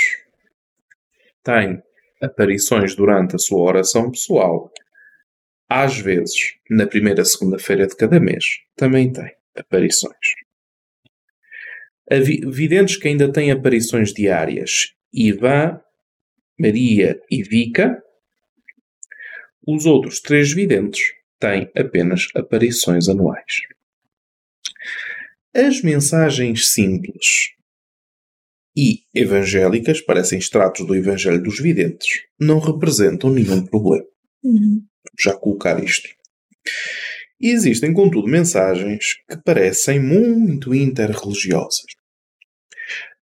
tem 1.42 1.82
aparições 2.22 2.94
durante 2.94 3.34
a 3.34 3.38
sua 3.38 3.60
oração 3.60 4.10
pessoal. 4.10 4.72
Às 5.68 5.98
vezes, 5.98 6.54
na 6.70 6.86
primeira 6.86 7.24
segunda-feira 7.24 7.86
de 7.86 7.96
cada 7.96 8.20
mês, 8.20 8.44
também 8.76 9.12
tem 9.12 9.34
aparições. 9.56 10.16
Videntes 12.10 12.96
que 12.96 13.08
ainda 13.08 13.32
têm 13.32 13.50
aparições 13.50 14.12
diárias, 14.12 14.94
Ivan, 15.12 15.80
Maria 16.58 17.20
e 17.30 17.42
Vika. 17.42 18.02
Os 19.66 19.86
outros 19.86 20.20
três 20.20 20.52
videntes 20.52 21.00
têm 21.40 21.70
apenas 21.76 22.28
aparições 22.34 23.08
anuais. 23.08 23.62
As 25.54 25.82
mensagens 25.82 26.72
simples 26.72 27.54
e 28.76 29.00
evangélicas, 29.14 30.00
parecem 30.00 30.38
extratos 30.38 30.86
do 30.86 30.94
Evangelho 30.94 31.42
dos 31.42 31.60
Videntes, 31.60 32.22
não 32.40 32.58
representam 32.58 33.30
nenhum 33.30 33.64
problema. 33.64 34.06
Uhum. 34.42 34.82
Já 35.18 35.34
colocar 35.34 35.82
isto. 35.82 36.08
E 37.40 37.50
existem, 37.50 37.92
contudo, 37.92 38.28
mensagens 38.28 39.16
que 39.28 39.36
parecem 39.44 40.00
muito 40.00 40.74
interreligiosas. 40.74 41.86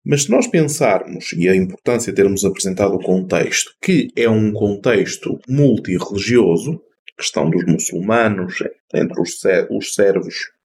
Mas 0.06 0.24
se 0.24 0.32
nós 0.32 0.48
pensarmos, 0.48 1.34
e 1.34 1.48
a 1.48 1.56
importância 1.56 2.12
de 2.12 2.16
termos 2.16 2.46
apresentado 2.46 2.96
o 2.96 3.04
contexto, 3.04 3.72
que 3.82 4.10
é 4.16 4.30
um 4.30 4.52
contexto 4.52 5.40
multirreligioso, 5.48 6.82
questão 7.18 7.50
dos 7.50 7.66
muçulmanos, 7.66 8.56
entre 8.94 9.22
os, 9.22 9.40
os 9.70 9.94
servos 9.94 10.36
os 10.36 10.59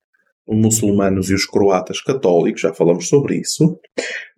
muçulmanos 0.46 1.30
e 1.30 1.34
os 1.34 1.46
croatas 1.46 2.00
católicos, 2.00 2.60
já 2.60 2.74
falamos 2.74 3.08
sobre 3.08 3.36
isso. 3.36 3.78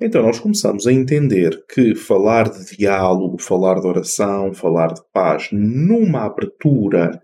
Então 0.01 0.23
nós 0.23 0.39
começamos 0.39 0.87
a 0.87 0.93
entender 0.93 1.65
que 1.69 1.95
falar 1.95 2.49
de 2.49 2.77
diálogo, 2.77 3.41
falar 3.41 3.81
de 3.81 3.87
oração, 3.87 4.53
falar 4.53 4.95
de 4.95 5.03
paz 5.13 5.49
numa 5.51 6.25
abertura, 6.25 7.21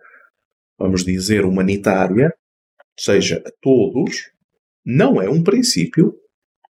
vamos 0.78 1.04
dizer, 1.04 1.44
humanitária, 1.44 2.34
seja 2.98 3.42
a 3.46 3.50
todos, 3.60 4.30
não 4.84 5.22
é 5.22 5.28
um 5.30 5.42
princípio 5.42 6.14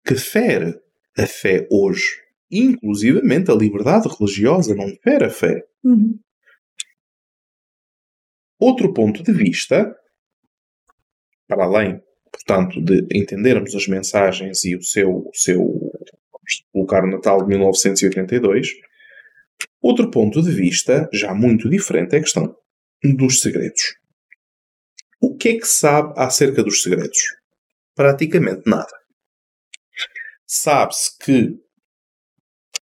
que 0.06 0.16
fere 0.16 0.78
a 1.18 1.26
fé 1.26 1.68
hoje. 1.72 2.22
Inclusivamente 2.52 3.50
a 3.50 3.56
liberdade 3.56 4.10
religiosa 4.10 4.76
não 4.76 4.94
fere 5.02 5.26
a 5.26 5.30
fé. 5.30 5.64
Uhum. 5.84 6.20
Outro 8.60 8.94
ponto 8.94 9.24
de 9.24 9.32
vista 9.32 9.96
para 11.52 11.66
além, 11.66 12.02
portanto, 12.32 12.82
de 12.82 13.06
entendermos 13.14 13.76
as 13.76 13.86
mensagens 13.86 14.64
e 14.64 14.74
o 14.74 14.82
seu, 14.82 15.10
o 15.10 15.32
seu 15.34 15.92
colocar 16.72 17.04
o 17.04 17.12
Natal 17.12 17.40
de 17.44 17.50
1982, 17.50 18.70
outro 19.82 20.10
ponto 20.10 20.42
de 20.42 20.50
vista, 20.50 21.10
já 21.12 21.34
muito 21.34 21.70
diferente, 21.70 22.16
é 22.16 22.20
a 22.20 22.22
questão 22.22 22.56
dos 23.04 23.42
segredos. 23.42 23.98
O 25.20 25.36
que 25.36 25.50
é 25.50 25.58
que 25.58 25.68
sabe 25.68 26.14
acerca 26.16 26.64
dos 26.64 26.82
segredos? 26.84 27.20
Praticamente 27.94 28.62
nada. 28.66 28.94
Sabe-se 30.48 31.18
que 31.18 31.60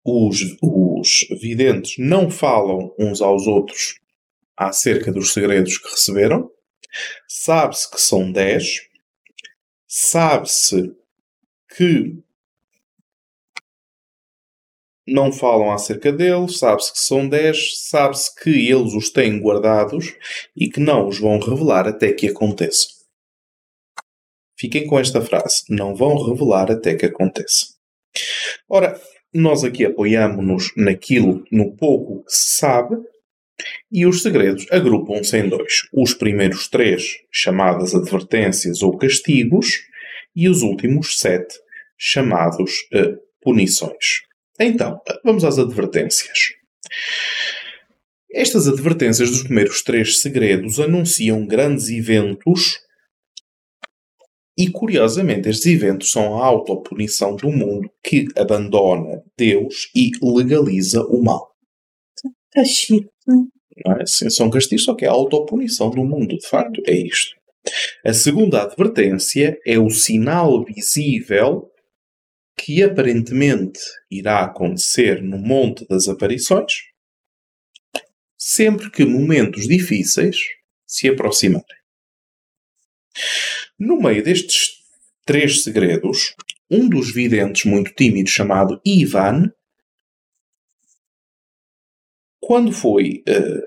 os, 0.03 0.41
os 0.63 1.29
videntes 1.43 1.97
não 1.99 2.31
falam 2.31 2.95
uns 2.99 3.21
aos 3.21 3.47
outros 3.47 4.01
acerca 4.57 5.13
dos 5.13 5.35
segredos 5.35 5.77
que 5.77 5.91
receberam. 5.91 6.51
Sabe-se 7.29 7.91
que 7.91 8.00
são 8.00 8.31
10. 8.31 8.88
Sabe-se 9.87 10.95
que 11.76 12.23
não 15.07 15.33
falam 15.33 15.71
acerca 15.71 16.11
deles, 16.12 16.59
sabe-se 16.59 16.93
que 16.93 16.99
são 16.99 17.29
10, 17.29 17.88
sabe-se 17.88 18.35
que 18.43 18.50
eles 18.50 18.93
os 18.93 19.11
têm 19.11 19.38
guardados 19.41 20.15
e 20.57 20.69
que 20.69 20.81
não 20.81 21.07
os 21.07 21.21
vão 21.21 21.38
revelar 21.38 21.87
até 21.87 22.12
que 22.12 22.29
aconteça. 22.29 22.88
Fiquem 24.59 24.87
com 24.87 24.99
esta 24.99 25.21
frase: 25.21 25.65
não 25.69 25.95
vão 25.95 26.17
revelar 26.25 26.71
até 26.71 26.97
que 26.97 27.07
aconteça. 27.07 27.76
Ora, 28.69 29.00
nós 29.33 29.62
aqui 29.62 29.85
apoiamos-nos 29.85 30.73
naquilo, 30.76 31.45
no 31.53 31.76
pouco 31.76 32.25
que 32.25 32.33
se 32.33 32.57
sabe, 32.59 32.97
e 33.91 34.07
os 34.07 34.23
segredos 34.23 34.67
agrupam-se 34.71 35.37
em 35.39 35.49
dois. 35.49 35.89
Os 35.93 36.15
primeiros 36.15 36.69
três, 36.69 37.17
chamadas 37.31 37.95
advertências 37.95 38.83
ou 38.83 38.97
castigos, 38.97 39.83
e 40.35 40.49
os 40.49 40.63
últimos 40.63 41.19
sete, 41.19 41.59
chamados 41.97 42.73
uh, 42.95 43.17
punições. 43.41 44.21
Então, 44.61 45.01
vamos 45.25 45.45
às 45.45 45.59
advertências. 45.59 46.53
Estas 48.33 48.69
advertências 48.69 49.31
dos 49.31 49.43
primeiros 49.45 49.83
três 49.83 50.21
segredos 50.21 50.79
anunciam 50.79 51.47
grandes 51.47 51.89
eventos 51.89 52.79
e, 54.59 54.71
curiosamente, 54.71 55.49
estes 55.49 55.67
eventos 55.67 56.11
são 56.11 56.41
a 56.41 56.47
autopunição 56.47 57.37
do 57.37 57.51
mundo 57.51 57.91
que 58.03 58.27
abandona 58.37 59.23
Deus 59.37 59.91
e 59.95 60.11
legaliza 60.23 61.03
o 61.03 61.23
mal. 61.23 61.56
Castigo. 62.57 63.11
Não 63.27 63.47
é? 63.99 64.07
São 64.07 64.49
castigos, 64.49 64.85
só 64.85 64.95
que 64.95 65.05
é 65.05 65.09
a 65.09 65.13
autopunição 65.13 65.91
do 65.91 66.03
mundo, 66.03 66.39
de 66.39 66.49
facto, 66.49 66.83
é 66.87 66.95
isto. 66.95 67.37
A 68.03 68.15
segunda 68.15 68.63
advertência 68.63 69.61
é 69.67 69.79
o 69.79 69.91
sinal 69.91 70.65
visível 70.65 71.71
que 72.57 72.83
aparentemente 72.83 73.81
irá 74.11 74.43
acontecer 74.43 75.23
no 75.23 75.37
Monte 75.37 75.87
das 75.87 76.09
Aparições, 76.09 76.73
sempre 78.39 78.91
que 78.91 79.05
momentos 79.05 79.69
difíceis 79.69 80.39
se 80.87 81.09
aproximarem. 81.09 81.67
No 83.79 84.01
meio 84.01 84.23
destes 84.23 84.71
três 85.27 85.63
segredos, 85.63 86.35
um 86.71 86.89
dos 86.89 87.13
videntes 87.13 87.65
muito 87.67 87.93
tímido 87.93 88.31
chamado 88.31 88.81
Ivan, 88.87 89.53
quando 92.47 92.71
foi, 92.71 93.25
uh, 93.29 93.62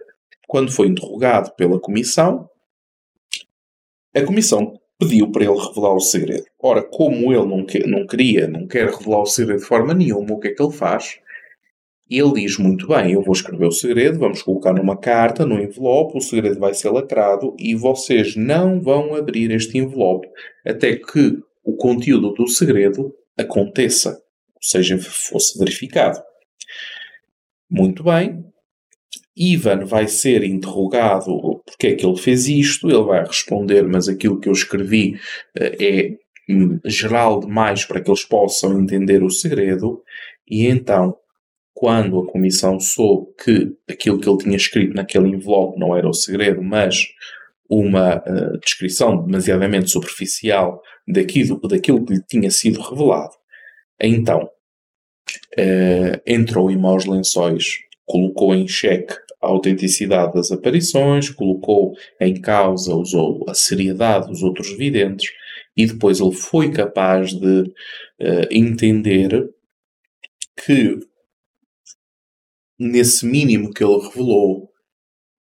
quando 0.47 0.71
foi 0.71 0.87
interrogado 0.87 1.53
pela 1.57 1.77
comissão, 1.77 2.49
a 4.15 4.23
comissão 4.23 4.79
pediu 4.97 5.29
para 5.29 5.43
ele 5.43 5.59
revelar 5.59 5.93
o 5.93 5.99
segredo. 5.99 6.45
Ora, 6.57 6.81
como 6.81 7.33
ele 7.33 7.45
não, 7.45 7.65
que, 7.65 7.85
não 7.85 8.07
queria, 8.07 8.47
não 8.47 8.65
quer 8.65 8.89
revelar 8.89 9.21
o 9.21 9.25
segredo 9.25 9.59
de 9.59 9.65
forma 9.65 9.93
nenhuma, 9.93 10.33
o 10.33 10.39
que 10.39 10.47
é 10.47 10.53
que 10.53 10.63
ele 10.63 10.71
faz? 10.71 11.19
Ele 12.09 12.31
diz 12.35 12.57
muito 12.57 12.87
bem: 12.87 13.11
Eu 13.11 13.21
vou 13.21 13.33
escrever 13.33 13.67
o 13.67 13.71
segredo, 13.71 14.17
vamos 14.17 14.41
colocar 14.41 14.71
numa 14.71 14.95
carta, 14.95 15.45
no 15.45 15.61
envelope, 15.61 16.17
o 16.17 16.21
segredo 16.21 16.57
vai 16.57 16.73
ser 16.73 16.89
lacrado 16.89 17.53
e 17.59 17.75
vocês 17.75 18.33
não 18.37 18.79
vão 18.79 19.13
abrir 19.13 19.51
este 19.51 19.77
envelope 19.77 20.29
até 20.65 20.95
que 20.95 21.37
o 21.65 21.75
conteúdo 21.75 22.31
do 22.31 22.47
segredo 22.47 23.13
aconteça, 23.37 24.11
ou 24.55 24.63
seja, 24.63 24.97
fosse 24.97 25.59
verificado. 25.59 26.23
Muito 27.69 28.05
bem, 28.05 28.49
Ivan 29.39 29.85
vai 29.85 30.07
ser 30.07 30.43
interrogado 30.43 31.61
porque 31.65 31.87
é 31.87 31.95
que 31.95 32.05
ele 32.05 32.17
fez 32.17 32.47
isto, 32.47 32.89
ele 32.89 33.03
vai 33.03 33.25
responder, 33.25 33.83
mas 33.87 34.09
aquilo 34.09 34.39
que 34.39 34.49
eu 34.49 34.53
escrevi 34.53 35.17
eh, 35.57 35.77
é 35.79 36.53
hum, 36.53 36.79
geral 36.85 37.39
demais 37.39 37.85
para 37.85 38.01
que 38.01 38.09
eles 38.09 38.25
possam 38.25 38.77
entender 38.79 39.23
o 39.23 39.29
segredo, 39.29 40.03
e 40.45 40.67
então, 40.67 41.15
quando 41.73 42.19
a 42.19 42.27
comissão 42.27 42.79
soube 42.79 43.27
que 43.41 43.71
aquilo 43.89 44.19
que 44.19 44.27
ele 44.27 44.39
tinha 44.39 44.57
escrito 44.57 44.93
naquele 44.93 45.29
envelope 45.29 45.79
não 45.79 45.95
era 45.95 46.09
o 46.09 46.13
segredo, 46.13 46.61
mas 46.61 47.07
uma 47.69 48.17
uh, 48.17 48.57
descrição 48.59 49.23
demasiadamente 49.23 49.91
superficial 49.91 50.81
daquilo, 51.07 51.59
daquilo 51.61 52.03
que 52.03 52.15
lhe 52.15 52.23
tinha 52.27 52.51
sido 52.51 52.81
revelado, 52.81 53.35
então 54.01 54.49
uh, 55.57 56.21
entrou 56.25 56.69
em 56.71 56.77
maus 56.77 57.05
lençóis, 57.05 57.75
colocou 58.09 58.55
em 58.55 58.67
xeque 58.67 59.13
a 59.41 59.47
autenticidade 59.47 60.33
das 60.33 60.51
aparições, 60.51 61.29
colocou 61.29 61.93
em 62.19 62.41
causa 62.41 62.93
os, 62.95 63.13
a 63.47 63.53
seriedade 63.53 64.27
dos 64.27 64.41
outros 64.41 64.75
videntes 64.75 65.31
e 65.77 65.85
depois 65.85 66.19
ele 66.19 66.33
foi 66.33 66.71
capaz 66.71 67.31
de 67.31 67.61
uh, 67.61 68.47
entender 68.51 69.49
que 70.65 70.99
nesse 72.77 73.25
mínimo 73.25 73.71
que 73.71 73.83
ele 73.83 74.01
revelou, 74.01 74.69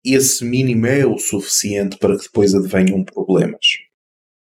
esse 0.03 0.43
mínimo 0.43 0.87
é 0.87 1.05
o 1.05 1.17
suficiente 1.17 1.97
para 1.97 2.17
que 2.17 2.23
depois 2.23 2.53
advenham 2.53 3.03
problemas. 3.03 3.65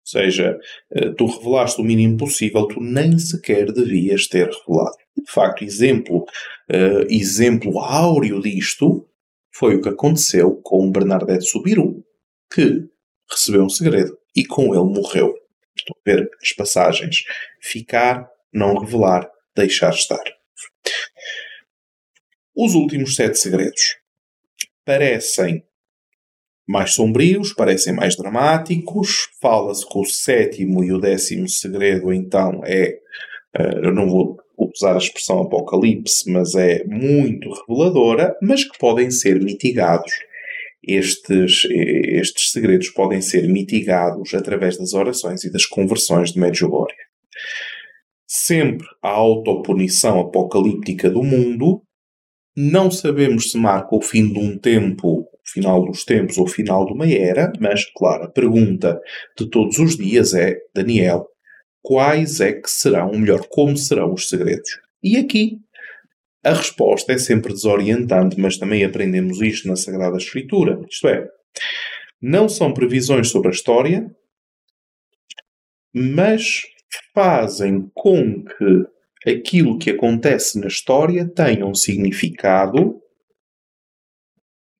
Ou 0.06 0.20
seja, 0.20 0.58
eh, 0.92 1.10
tu 1.16 1.26
revelaste 1.26 1.80
o 1.80 1.84
mínimo 1.84 2.16
possível, 2.16 2.68
tu 2.68 2.80
nem 2.80 3.18
sequer 3.18 3.72
devias 3.72 4.28
ter 4.28 4.48
revelado. 4.48 5.05
De 5.16 5.30
facto, 5.30 5.64
exemplo, 5.64 6.22
uh, 6.70 7.06
exemplo 7.08 7.78
áureo 7.78 8.40
disto 8.40 9.08
foi 9.52 9.76
o 9.76 9.80
que 9.80 9.88
aconteceu 9.88 10.56
com 10.62 10.90
Bernadette 10.90 11.46
Subiru, 11.46 12.04
que 12.52 12.88
recebeu 13.28 13.64
um 13.64 13.68
segredo 13.68 14.16
e 14.34 14.44
com 14.44 14.74
ele 14.74 14.84
morreu. 14.84 15.34
Estou 15.74 15.96
a 15.96 16.10
ver 16.10 16.30
as 16.42 16.52
passagens. 16.52 17.24
Ficar, 17.60 18.28
não 18.52 18.76
revelar, 18.78 19.30
deixar 19.54 19.90
estar. 19.90 20.22
Os 22.54 22.74
últimos 22.74 23.16
sete 23.16 23.38
segredos 23.38 23.96
parecem 24.84 25.64
mais 26.66 26.94
sombrios, 26.94 27.52
parecem 27.52 27.94
mais 27.94 28.16
dramáticos. 28.16 29.28
Fala-se 29.40 29.86
que 29.88 29.98
o 29.98 30.04
sétimo 30.04 30.82
e 30.82 30.92
o 30.92 30.98
décimo 30.98 31.48
segredo, 31.48 32.12
então, 32.12 32.62
é. 32.64 32.98
Uh, 33.58 33.86
eu 33.86 33.92
não 33.92 34.08
vou 34.08 34.38
usar 34.58 34.94
a 34.94 34.98
expressão 34.98 35.40
apocalipse, 35.40 36.30
mas 36.30 36.54
é 36.54 36.84
muito 36.84 37.50
reveladora, 37.50 38.36
mas 38.42 38.64
que 38.64 38.78
podem 38.78 39.10
ser 39.10 39.40
mitigados. 39.42 40.12
Estes, 40.82 41.64
estes 41.70 42.52
segredos 42.52 42.90
podem 42.90 43.20
ser 43.20 43.48
mitigados 43.48 44.32
através 44.34 44.76
das 44.76 44.94
orações 44.94 45.42
e 45.44 45.50
das 45.50 45.66
conversões 45.66 46.32
de 46.32 46.38
Medjugorje. 46.38 46.94
Sempre 48.26 48.86
a 49.02 49.10
autopunição 49.10 50.20
apocalíptica 50.20 51.10
do 51.10 51.22
mundo, 51.22 51.82
não 52.56 52.90
sabemos 52.90 53.50
se 53.50 53.58
marca 53.58 53.94
o 53.94 54.00
fim 54.00 54.32
de 54.32 54.38
um 54.38 54.56
tempo, 54.58 55.20
o 55.20 55.28
final 55.44 55.84
dos 55.84 56.04
tempos 56.04 56.38
ou 56.38 56.44
o 56.44 56.48
final 56.48 56.86
de 56.86 56.92
uma 56.92 57.06
era, 57.06 57.52
mas, 57.60 57.84
claro, 57.94 58.24
a 58.24 58.30
pergunta 58.30 58.98
de 59.38 59.48
todos 59.50 59.78
os 59.78 59.96
dias 59.96 60.34
é, 60.34 60.56
Daniel, 60.74 61.26
quais 61.86 62.40
é 62.40 62.52
que 62.52 62.68
serão, 62.68 63.10
ou 63.10 63.16
melhor, 63.16 63.46
como 63.46 63.76
serão 63.76 64.12
os 64.12 64.28
segredos. 64.28 64.80
E 65.00 65.16
aqui 65.16 65.60
a 66.44 66.52
resposta 66.52 67.12
é 67.12 67.18
sempre 67.18 67.52
desorientante, 67.52 68.40
mas 68.40 68.58
também 68.58 68.82
aprendemos 68.82 69.40
isto 69.40 69.68
na 69.68 69.76
Sagrada 69.76 70.16
Escritura. 70.16 70.84
Isto 70.90 71.06
é, 71.06 71.28
não 72.20 72.48
são 72.48 72.74
previsões 72.74 73.28
sobre 73.28 73.50
a 73.50 73.52
história, 73.52 74.12
mas 75.94 76.62
fazem 77.14 77.88
com 77.94 78.42
que 78.42 79.30
aquilo 79.30 79.78
que 79.78 79.90
acontece 79.90 80.58
na 80.58 80.66
história 80.66 81.24
tenha 81.24 81.64
um 81.64 81.74
significado. 81.74 83.00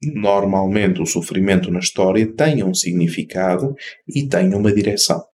Normalmente, 0.03 1.01
o 1.01 1.07
sofrimento 1.07 1.71
na 1.71 1.79
história 1.79 2.27
tenha 2.35 2.67
um 2.67 2.75
significado 2.75 3.77
e 4.09 4.29
tenha 4.29 4.57
uma 4.57 4.73
direção. 4.73 5.25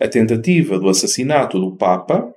A 0.00 0.08
tentativa 0.08 0.78
do 0.78 0.88
assassinato 0.88 1.60
do 1.60 1.76
Papa, 1.76 2.34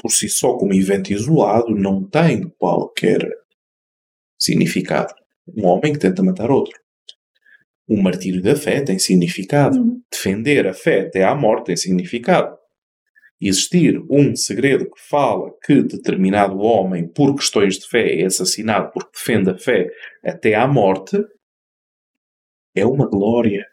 por 0.00 0.10
si 0.10 0.28
só 0.28 0.58
como 0.58 0.74
evento 0.74 1.10
isolado, 1.10 1.74
não 1.74 2.04
tem 2.04 2.50
qualquer 2.58 3.26
significado. 4.38 5.14
Um 5.48 5.66
homem 5.66 5.92
que 5.92 5.98
tenta 5.98 6.22
matar 6.22 6.50
outro. 6.50 6.78
O 7.88 8.00
martírio 8.00 8.42
da 8.42 8.54
fé 8.54 8.82
tem 8.82 8.98
significado. 8.98 9.78
Uhum. 9.78 10.02
Defender 10.12 10.66
a 10.66 10.74
fé 10.74 11.06
até 11.06 11.24
à 11.24 11.34
morte 11.34 11.66
tem 11.66 11.76
significado. 11.76 12.56
Existir 13.40 13.98
um 14.10 14.36
segredo 14.36 14.84
que 14.84 15.00
fala 15.00 15.50
que 15.64 15.82
determinado 15.82 16.58
homem, 16.58 17.08
por 17.08 17.34
questões 17.34 17.78
de 17.78 17.88
fé, 17.88 18.20
é 18.20 18.26
assassinado 18.26 18.92
porque 18.92 19.18
defende 19.18 19.50
a 19.50 19.58
fé 19.58 19.90
até 20.22 20.54
à 20.54 20.68
morte, 20.68 21.16
é 22.74 22.84
uma 22.84 23.08
glória. 23.08 23.66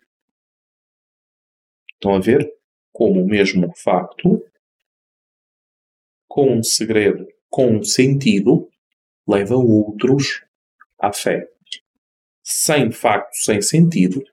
Estão 1.94 2.16
a 2.16 2.20
ver? 2.20 2.57
Como 2.98 3.22
o 3.22 3.28
mesmo 3.28 3.72
facto, 3.76 4.44
com 6.28 6.52
um 6.52 6.64
segredo 6.64 7.28
com 7.48 7.84
sentido 7.84 8.68
leva 9.28 9.56
outros 9.56 10.44
à 11.00 11.14
fé. 11.14 11.48
Sem 12.44 12.90
facto, 12.92 13.36
sem 13.36 13.62
sentido, 13.62 14.24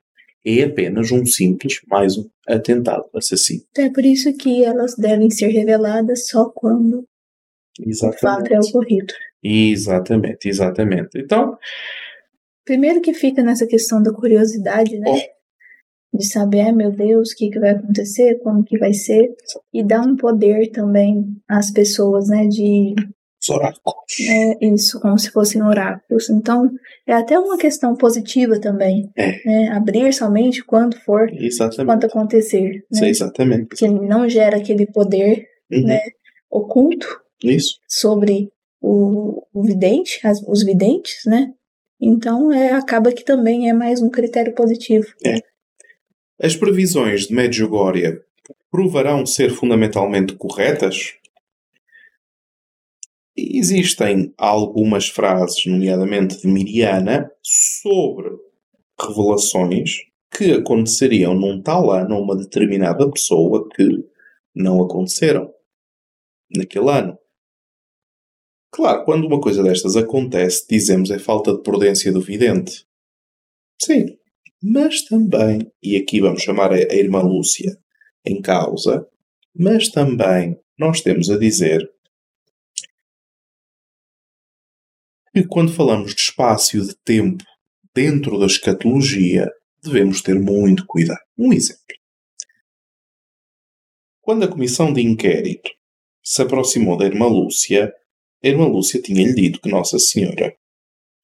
é 0.43 0.63
apenas 0.63 1.11
um 1.11 1.23
simples, 1.27 1.79
mais 1.87 2.17
um 2.17 2.27
atentado 2.47 3.07
assassino. 3.13 3.61
É 3.77 3.87
por 3.91 4.03
isso 4.03 4.35
que 4.35 4.63
elas 4.63 4.95
devem 4.95 5.29
ser 5.29 5.49
reveladas 5.49 6.27
só 6.27 6.49
quando 6.49 7.07
Exatamente. 7.79 8.17
o 8.17 8.19
fato 8.19 8.51
é 8.51 8.59
ocorrido. 8.59 9.13
Exatamente, 9.43 10.49
exatamente. 10.49 11.19
Então, 11.19 11.55
Primeiro 12.65 12.99
que 12.99 13.13
fica 13.13 13.43
nessa 13.43 13.67
questão 13.67 14.01
da 14.01 14.11
curiosidade, 14.11 14.97
né? 14.97 15.34
De 16.15 16.25
saber, 16.25 16.61
ai 16.61 16.71
meu 16.71 16.91
Deus, 16.91 17.31
o 17.31 17.35
que, 17.35 17.49
que 17.49 17.59
vai 17.59 17.71
acontecer, 17.71 18.39
como 18.43 18.63
que 18.63 18.77
vai 18.77 18.93
ser. 18.93 19.29
E 19.73 19.83
dá 19.83 20.01
um 20.01 20.15
poder 20.15 20.69
também 20.71 21.25
às 21.49 21.71
pessoas, 21.71 22.27
né? 22.29 22.47
De 22.47 22.93
os 23.41 23.49
oráculos. 23.49 23.95
é, 24.27 24.65
isso, 24.65 24.99
como 24.99 25.19
se 25.19 25.29
fossem 25.29 25.61
oráculos. 25.61 26.29
Então, 26.31 26.67
é 27.07 27.13
até 27.13 27.37
uma 27.37 27.57
questão 27.57 27.95
positiva 27.95 28.59
também. 28.59 29.07
É. 29.15 29.31
Né? 29.45 29.67
Abrir 29.69 30.11
somente 30.13 30.63
quando 30.65 30.95
for, 31.01 31.27
Exatamente. 31.31 31.85
quando 31.85 32.05
acontecer. 32.05 32.83
Né? 32.91 33.09
exatamente. 33.09 33.75
Que 33.75 33.87
não 33.87 34.27
gera 34.27 34.57
aquele 34.57 34.85
poder 34.87 35.45
Uhum. 35.71 35.83
né? 35.83 35.99
oculto 36.49 37.07
Isso. 37.43 37.75
sobre 37.87 38.49
o, 38.81 39.41
o 39.53 39.63
vidente, 39.63 40.19
as- 40.25 40.41
os 40.47 40.63
videntes, 40.63 41.15
né? 41.25 41.47
Então, 42.01 42.51
é, 42.51 42.71
acaba 42.71 43.11
que 43.11 43.23
também 43.23 43.69
é 43.69 43.73
mais 43.73 44.01
um 44.01 44.09
critério 44.09 44.53
positivo. 44.53 45.05
As 46.41 46.53
previsões 46.53 47.27
de 47.27 47.33
Medjugorje 47.33 48.21
provarão 48.69 49.25
ser 49.25 49.51
fundamentalmente 49.51 50.35
corretas? 50.35 51.13
Existem 53.37 54.33
algumas 54.37 55.07
frases, 55.07 55.65
nomeadamente 55.65 56.41
de 56.41 56.47
Miriana, 56.47 57.31
sobre 57.41 58.31
revelações 58.99 59.91
que 60.29 60.51
aconteceriam 60.51 61.33
num 61.33 61.61
tal 61.61 61.89
ano 61.91 62.15
a 62.15 62.19
uma 62.19 62.35
determinada 62.35 63.09
pessoa 63.09 63.69
que 63.69 64.05
não 64.53 64.83
aconteceram 64.83 65.53
naquele 66.53 66.89
ano. 66.89 67.17
Claro, 68.71 69.05
quando 69.05 69.25
uma 69.25 69.39
coisa 69.39 69.63
destas 69.63 69.95
acontece, 69.95 70.65
dizemos 70.69 71.09
é 71.11 71.17
falta 71.17 71.53
de 71.53 71.63
prudência 71.63 72.11
do 72.11 72.19
vidente. 72.19 72.85
Sim, 73.81 74.14
mas 74.61 75.03
também, 75.03 75.71
e 75.81 75.97
aqui 75.97 76.21
vamos 76.21 76.41
chamar 76.41 76.71
a, 76.71 76.77
irmã 76.77 77.21
Lúcia 77.21 77.77
em 78.25 78.41
causa, 78.41 79.07
mas 79.53 79.89
também 79.89 80.59
nós 80.77 81.01
temos 81.01 81.29
a 81.29 81.37
dizer 81.37 81.89
que 85.33 85.43
quando 85.45 85.73
falamos 85.73 86.15
de 86.15 86.21
espaço 86.21 86.77
e 86.77 86.81
de 86.81 86.95
tempo 87.03 87.43
dentro 87.93 88.39
da 88.39 88.45
escatologia, 88.45 89.49
devemos 89.83 90.21
ter 90.21 90.39
muito 90.39 90.85
cuidado. 90.85 91.19
Um 91.37 91.53
exemplo. 91.53 91.83
Quando 94.21 94.43
a 94.43 94.47
comissão 94.47 94.91
de 94.91 95.01
inquérito 95.01 95.69
se 96.23 96.41
aproximou 96.41 96.97
da 96.97 97.05
irmã 97.05 97.27
Lúcia, 97.27 97.93
a 98.43 98.47
irmã 98.47 98.65
Lúcia 98.65 99.01
tinha-lhe 99.01 99.35
dito 99.35 99.61
que 99.61 99.69
Nossa 99.69 99.99
Senhora 99.99 100.55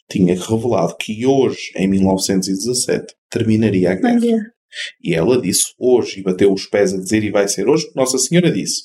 tinha 0.09 0.35
revelado 0.35 0.97
que 0.97 1.25
hoje, 1.25 1.71
em 1.75 1.87
1917, 1.87 3.15
terminaria 3.31 3.91
a 3.91 3.95
guerra. 3.95 4.53
E 5.03 5.13
ela 5.13 5.41
disse 5.41 5.73
hoje, 5.77 6.19
e 6.19 6.23
bateu 6.23 6.53
os 6.53 6.65
pés 6.65 6.93
a 6.93 6.97
dizer, 6.97 7.23
e 7.23 7.31
vai 7.31 7.47
ser 7.47 7.67
hoje, 7.67 7.91
Nossa 7.95 8.17
Senhora 8.17 8.51
disse. 8.51 8.83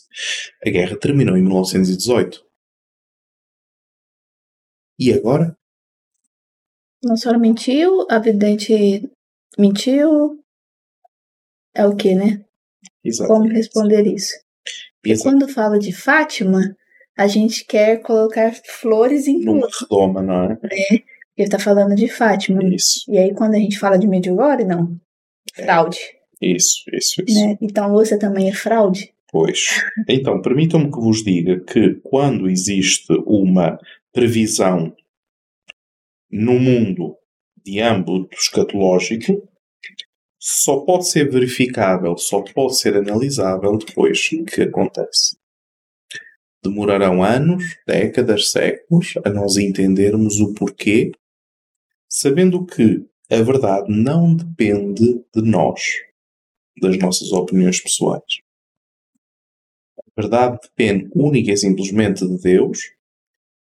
A 0.67 0.71
guerra 0.71 0.99
terminou 0.99 1.37
em 1.37 1.43
1918. 1.43 2.45
E 4.99 5.13
agora? 5.13 5.57
Nossa 7.05 7.23
Senhora 7.23 7.39
mentiu, 7.39 8.07
a 8.11 8.19
vidente 8.19 9.09
mentiu. 9.59 10.43
É 11.75 11.87
o 11.87 11.95
que, 11.95 12.15
né? 12.15 12.45
Exato. 13.05 13.29
Como 13.29 13.49
responder 13.49 14.07
isso? 14.07 14.33
E 15.05 15.17
quando 15.19 15.49
fala 15.49 15.79
de 15.79 15.93
Fátima, 15.93 16.75
a 17.17 17.27
gente 17.29 17.65
quer 17.65 18.03
colocar 18.03 18.53
flores 18.81 19.29
em 19.29 19.45
Numa 19.45 19.69
tudo. 19.69 19.77
redoma, 19.83 20.23
não 20.23 20.51
é? 20.51 20.59
Porque 21.37 21.51
tá 21.51 21.59
falando 21.59 21.95
de 21.95 22.09
Fátima. 22.09 22.65
Isso, 22.65 23.05
E 23.09 23.19
aí, 23.19 23.35
quando 23.35 23.55
a 23.55 23.59
gente 23.59 23.79
fala 23.79 23.99
de 23.99 24.07
Medjugorje, 24.07 24.65
não. 24.65 24.99
Fraude. 25.55 25.99
isso, 26.41 26.83
isso, 26.93 27.23
isso. 27.27 27.39
Né? 27.39 27.59
Então, 27.61 27.93
você 27.93 28.19
também 28.19 28.49
é 28.49 28.55
fraude? 28.55 29.13
Pois. 29.31 29.85
Então, 30.09 30.41
permitam-me 30.41 30.91
que 30.91 30.99
vos 30.99 31.23
diga 31.23 31.61
que 31.61 31.97
quando 32.03 32.49
existe 32.49 33.13
uma 33.27 33.79
previsão 34.15 34.95
no 36.31 36.59
mundo 36.59 37.17
de 37.63 37.81
âmbito 37.81 38.35
escatológico, 38.35 39.47
só 40.41 40.81
pode 40.81 41.09
ser 41.09 41.31
verificável, 41.31 42.17
só 42.17 42.41
pode 42.41 42.79
ser 42.79 42.97
analisável 42.97 43.77
depois 43.77 44.27
que 44.29 44.63
acontece. 44.63 45.37
Demorarão 46.65 47.23
anos, 47.23 47.63
décadas, 47.87 48.51
séculos 48.51 49.15
a 49.25 49.29
nós 49.31 49.57
entendermos 49.57 50.41
o 50.41 50.55
porquê, 50.55 51.13
sabendo 52.09 52.65
que 52.65 53.07
a 53.31 53.43
verdade 53.43 53.87
não 53.91 54.35
depende 54.35 55.25
de 55.35 55.43
nós, 55.43 55.83
das 56.81 56.97
nossas 56.99 57.33
opiniões 57.33 57.81
pessoais. 57.81 58.41
A 59.99 60.21
verdade 60.21 60.59
depende 60.63 61.11
única 61.15 61.53
e 61.53 61.57
simplesmente 61.57 62.27
de 62.27 62.39
Deus 62.41 62.79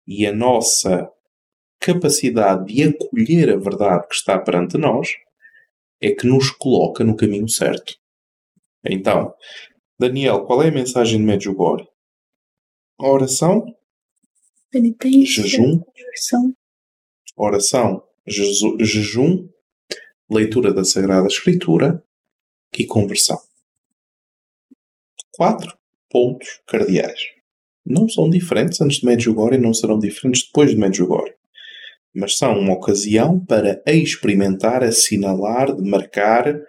e 0.07 0.25
a 0.25 0.33
nossa 0.33 1.11
capacidade 1.79 2.73
de 2.73 2.83
acolher 2.83 3.49
a 3.51 3.57
verdade 3.57 4.07
que 4.07 4.15
está 4.15 4.37
perante 4.39 4.77
nós 4.77 5.09
é 6.01 6.11
que 6.11 6.25
nos 6.27 6.49
coloca 6.51 7.03
no 7.03 7.15
caminho 7.15 7.47
certo. 7.47 7.95
Então, 8.83 9.33
Daniel, 9.99 10.45
qual 10.45 10.63
é 10.63 10.69
a 10.69 10.71
mensagem 10.71 11.19
de 11.19 11.23
Medjugorje? 11.25 11.87
Oração, 12.99 13.65
Penitência, 14.71 15.43
Jejum. 15.43 15.81
oração, 17.35 17.93
jeju- 17.95 18.10
jejum, 18.31 19.47
leitura 20.29 20.73
da 20.73 20.83
Sagrada 20.83 21.27
Escritura 21.27 22.03
e 22.77 22.85
conversão. 22.85 23.39
Quatro 25.33 25.77
pontos 26.09 26.61
cardeais. 26.67 27.19
Não 27.85 28.07
são 28.07 28.29
diferentes 28.29 28.79
antes 28.81 28.97
de 28.97 29.05
Medjugorje 29.05 29.57
e 29.57 29.61
não 29.61 29.73
serão 29.73 29.97
diferentes 29.97 30.45
depois 30.45 30.69
de 30.69 30.77
Medjugorje. 30.77 31.33
Mas 32.13 32.37
são 32.37 32.59
uma 32.59 32.73
ocasião 32.73 33.39
para 33.39 33.81
experimentar, 33.87 34.83
assinalar, 34.83 35.73
demarcar, 35.73 36.61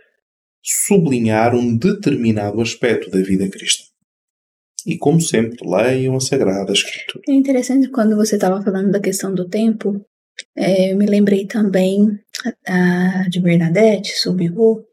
sublinhar 0.62 1.55
um 1.55 1.77
determinado 1.77 2.61
aspecto 2.61 3.11
da 3.11 3.20
vida 3.20 3.48
cristã. 3.48 3.85
E 4.87 4.96
como 4.96 5.20
sempre, 5.20 5.59
leiam 5.68 6.16
a 6.16 6.20
Sagrada 6.20 6.72
Escritura. 6.72 7.25
É 7.29 7.33
interessante 7.33 7.88
quando 7.88 8.16
você 8.16 8.37
estava 8.37 8.62
falando 8.62 8.90
da 8.90 9.01
questão 9.01 9.35
do 9.35 9.48
tempo, 9.48 10.05
é, 10.57 10.93
eu 10.93 10.97
me 10.97 11.07
lembrei 11.07 11.47
também 11.47 12.07
a, 12.67 13.23
a 13.23 13.29
de 13.29 13.41
Bernadette, 13.41 14.19
Subiru, 14.19 14.85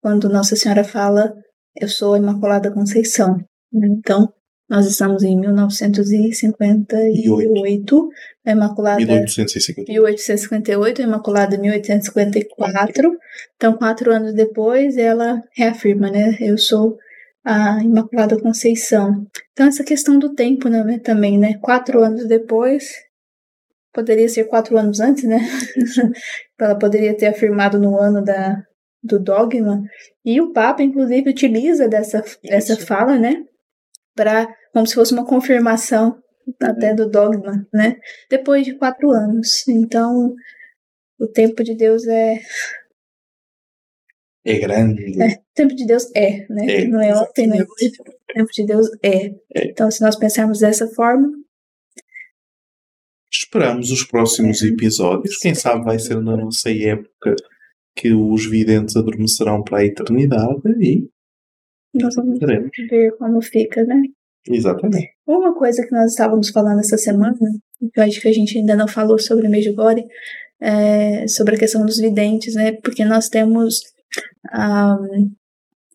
quando 0.00 0.28
Nossa 0.28 0.54
Senhora 0.56 0.84
fala, 0.84 1.34
eu 1.76 1.88
sou 1.88 2.14
a 2.14 2.18
Imaculada 2.18 2.72
Conceição. 2.72 3.36
né? 3.72 3.88
Então, 3.98 4.32
nós 4.68 4.86
estamos 4.86 5.22
em 5.22 5.38
1958, 5.38 8.08
a 8.44 8.50
Imaculada... 8.52 9.00
1850. 9.00 9.90
1858, 9.90 11.00
a 11.00 11.04
Imaculada 11.04 11.56
em 11.56 11.60
1854. 11.60 13.16
Então, 13.56 13.78
quatro 13.78 14.12
anos 14.12 14.34
depois, 14.34 14.98
ela 14.98 15.42
reafirma, 15.56 16.10
né? 16.10 16.36
Eu 16.40 16.58
sou 16.58 16.98
a 17.44 17.82
Imaculada 17.82 18.38
Conceição. 18.38 19.26
Então, 19.52 19.66
essa 19.66 19.82
questão 19.82 20.18
do 20.18 20.34
tempo 20.34 20.68
né, 20.68 20.98
também, 20.98 21.38
né? 21.38 21.54
Quatro 21.62 22.02
anos 22.02 22.28
depois, 22.28 22.90
poderia 23.92 24.28
ser 24.28 24.44
quatro 24.44 24.76
anos 24.76 25.00
antes, 25.00 25.24
né? 25.24 25.38
ela 26.60 26.78
poderia 26.78 27.16
ter 27.16 27.26
afirmado 27.26 27.78
no 27.78 27.98
ano 27.98 28.22
da, 28.22 28.62
do 29.02 29.18
dogma. 29.18 29.82
E 30.24 30.40
o 30.40 30.52
Papa, 30.52 30.82
inclusive, 30.82 31.30
utiliza 31.30 31.88
dessa, 31.88 32.22
dessa 32.42 32.76
fala, 32.76 33.18
né? 33.18 33.44
Para, 34.14 34.48
como 34.72 34.86
se 34.86 34.94
fosse 34.94 35.12
uma 35.12 35.26
confirmação 35.26 36.20
até 36.62 36.94
do 36.94 37.08
dogma, 37.08 37.66
né? 37.72 37.96
Depois 38.30 38.64
de 38.64 38.76
quatro 38.76 39.10
anos. 39.10 39.66
Então, 39.68 40.34
o 41.18 41.26
tempo 41.26 41.62
de 41.62 41.74
Deus 41.74 42.06
é. 42.06 42.40
É 44.44 44.58
grande. 44.58 45.20
é 45.20 45.34
o 45.34 45.54
tempo 45.54 45.74
de 45.74 45.86
Deus 45.86 46.10
é, 46.14 46.46
né? 46.48 46.66
É, 46.68 46.84
não 46.86 47.02
é 47.02 47.14
ontem, 47.14 47.46
não 47.46 47.56
é 47.56 47.60
hoje. 47.60 47.92
O 48.00 48.32
tempo 48.32 48.50
de 48.52 48.64
Deus 48.64 48.88
é. 49.02 49.26
É. 49.54 49.66
Então, 49.66 49.90
se 49.90 50.00
nós 50.00 50.16
pensarmos 50.16 50.60
dessa 50.60 50.86
forma, 50.88 51.28
Esperamos 53.30 53.90
os 53.90 54.04
próximos 54.04 54.62
episódios. 54.62 55.36
Quem 55.38 55.54
sabe 55.54 55.84
vai 55.84 55.98
ser 55.98 56.20
na 56.20 56.36
nossa 56.36 56.70
época 56.70 57.36
que 57.94 58.12
os 58.12 58.46
videntes 58.46 58.96
adormecerão 58.96 59.62
para 59.62 59.78
a 59.78 59.84
eternidade 59.84 60.60
e 60.80 61.08
nós 61.94 62.14
vamos 62.14 62.38
veremos. 62.38 62.70
ver 62.88 63.16
como 63.18 63.42
fica, 63.42 63.84
né? 63.84 64.02
Exatamente. 64.48 65.10
Uma 65.26 65.54
coisa 65.54 65.84
que 65.84 65.92
nós 65.92 66.12
estávamos 66.12 66.50
falando 66.50 66.80
essa 66.80 66.96
semana, 66.96 67.36
que 67.92 68.00
eu 68.00 68.04
acho 68.04 68.20
que 68.20 68.28
a 68.28 68.32
gente 68.32 68.56
ainda 68.56 68.76
não 68.76 68.88
falou 68.88 69.18
sobre 69.18 69.46
o 69.46 69.50
Medjugorje, 69.50 70.04
é 70.60 71.26
sobre 71.28 71.56
a 71.56 71.58
questão 71.58 71.84
dos 71.84 71.98
videntes, 71.98 72.54
né? 72.54 72.72
Porque 72.72 73.04
nós 73.04 73.28
temos. 73.28 73.80
Um, 74.54 75.32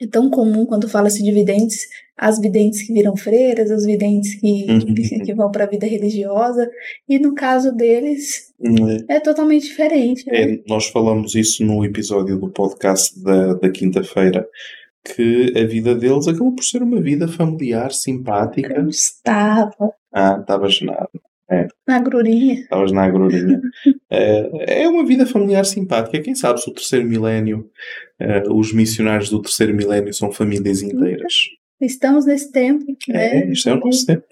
é 0.01 0.07
tão 0.07 0.29
comum 0.29 0.65
quando 0.65 0.89
fala-se 0.89 1.23
de 1.23 1.31
videntes, 1.31 1.87
as 2.17 2.39
videntes 2.39 2.85
que 2.85 2.93
viram 2.93 3.15
freiras, 3.17 3.71
os 3.71 3.85
videntes 3.85 4.35
que, 4.39 4.65
Uhum. 4.69 4.93
que, 5.25 5.33
vão 5.33 5.49
para 5.51 5.63
a 5.63 5.67
vida 5.67 5.85
religiosa, 5.87 6.69
e 7.09 7.17
no 7.19 7.33
caso 7.33 7.71
deles 7.75 8.53
Hum, 8.59 8.97
é 9.09 9.19
totalmente 9.19 9.63
diferente. 9.67 10.25
Né? 10.27 10.41
É, 10.53 10.59
nós 10.67 10.87
falamos 10.87 11.35
isso 11.35 11.65
no 11.65 11.83
episódio 11.83 12.37
do 12.39 12.49
podcast 12.49 13.21
da, 13.21 13.53
da 13.55 13.69
quinta-feira, 13.69 14.47
que 15.03 15.51
a 15.57 15.65
vida 15.65 15.93
deles 15.95 16.27
acabou 16.27 16.53
por 16.55 16.63
ser 16.63 16.81
uma 16.81 17.01
vida 17.01 17.27
familiar, 17.27 17.91
simpática. 17.91 18.73
Eu 18.73 18.87
estava 18.87 19.73
Ah, 20.13 20.37
estavas 20.39 20.79
na, 20.81 21.07
na 21.87 21.99
grurinha. 21.99 22.53
estavas 22.61 22.91
na 22.91 23.03
agrurinha. 23.03 23.59
É, 24.15 24.83
é 24.83 24.87
uma 24.87 25.03
vida 25.03 25.25
familiar 25.25 25.65
simpática. 25.65 26.21
Quem 26.21 26.35
sabe 26.35 26.61
se 26.61 26.69
o 26.69 26.73
terceiro 26.73 27.03
milénio, 27.09 27.67
eh, 28.19 28.43
os 28.47 28.71
missionários 28.71 29.27
do 29.31 29.41
terceiro 29.41 29.75
milénio 29.75 30.13
são 30.13 30.31
famílias 30.31 30.83
inteiras. 30.83 31.33
Estamos 31.81 32.25
nesse 32.25 32.51
tempo, 32.51 32.85
né? 33.07 33.41
É, 33.41 33.51
isto 33.51 33.69
é 33.69 33.73
o 33.73 33.79
nosso 33.79 34.05
tempo. 34.05 34.25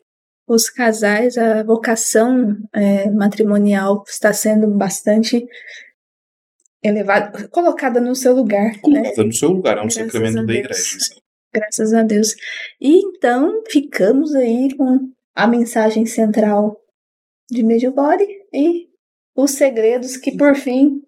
Os 0.47 0.69
casais, 0.69 1.37
a 1.37 1.63
vocação 1.63 2.57
é, 2.73 3.09
matrimonial 3.09 4.03
está 4.07 4.33
sendo 4.33 4.67
bastante 4.67 5.45
elevada, 6.83 7.47
colocada 7.49 8.01
no 8.01 8.15
seu 8.15 8.33
lugar, 8.33 8.71
né? 8.71 8.79
Colocada 8.81 9.23
no 9.23 9.33
seu 9.33 9.49
lugar, 9.49 9.77
é 9.77 9.79
um 9.79 9.83
Graças 9.83 9.93
sacramento 9.93 10.45
da 10.45 10.53
igreja. 10.53 10.97
Graças 11.53 11.93
a 11.93 12.03
Deus. 12.03 12.35
E 12.79 12.99
então 12.99 13.63
ficamos 13.69 14.33
aí 14.35 14.75
com 14.75 15.11
a 15.35 15.47
mensagem 15.47 16.05
central 16.05 16.77
de 17.49 17.63
Medjugorje 17.63 18.25
e 18.53 18.87
os 19.35 19.51
segredos 19.51 20.17
que 20.17 20.37
por 20.37 20.55
fim 20.55 21.01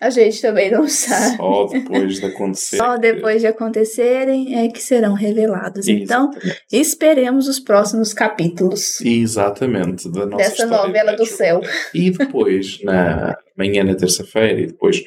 a 0.00 0.10
gente 0.10 0.40
também 0.40 0.70
não 0.70 0.88
sabe. 0.88 1.36
Só 1.36 1.66
depois 1.66 2.20
de 2.20 2.26
acontecer. 2.26 2.76
Só 2.76 2.96
depois 2.96 3.40
de 3.40 3.46
acontecerem 3.46 4.58
é 4.58 4.68
que 4.68 4.82
serão 4.82 5.14
revelados. 5.14 5.86
Então, 5.88 6.30
Exatamente. 6.30 6.62
esperemos 6.72 7.48
os 7.48 7.60
próximos 7.60 8.12
capítulos 8.12 9.00
Exatamente, 9.00 10.10
da 10.10 10.26
nossa 10.26 10.36
dessa 10.36 10.66
novela 10.66 11.12
do 11.12 11.24
céu. 11.24 11.60
E 11.94 12.10
depois, 12.10 12.80
na 12.84 13.36
manhã, 13.56 13.84
na 13.84 13.94
terça-feira, 13.94 14.60
e 14.60 14.66
depois 14.66 15.02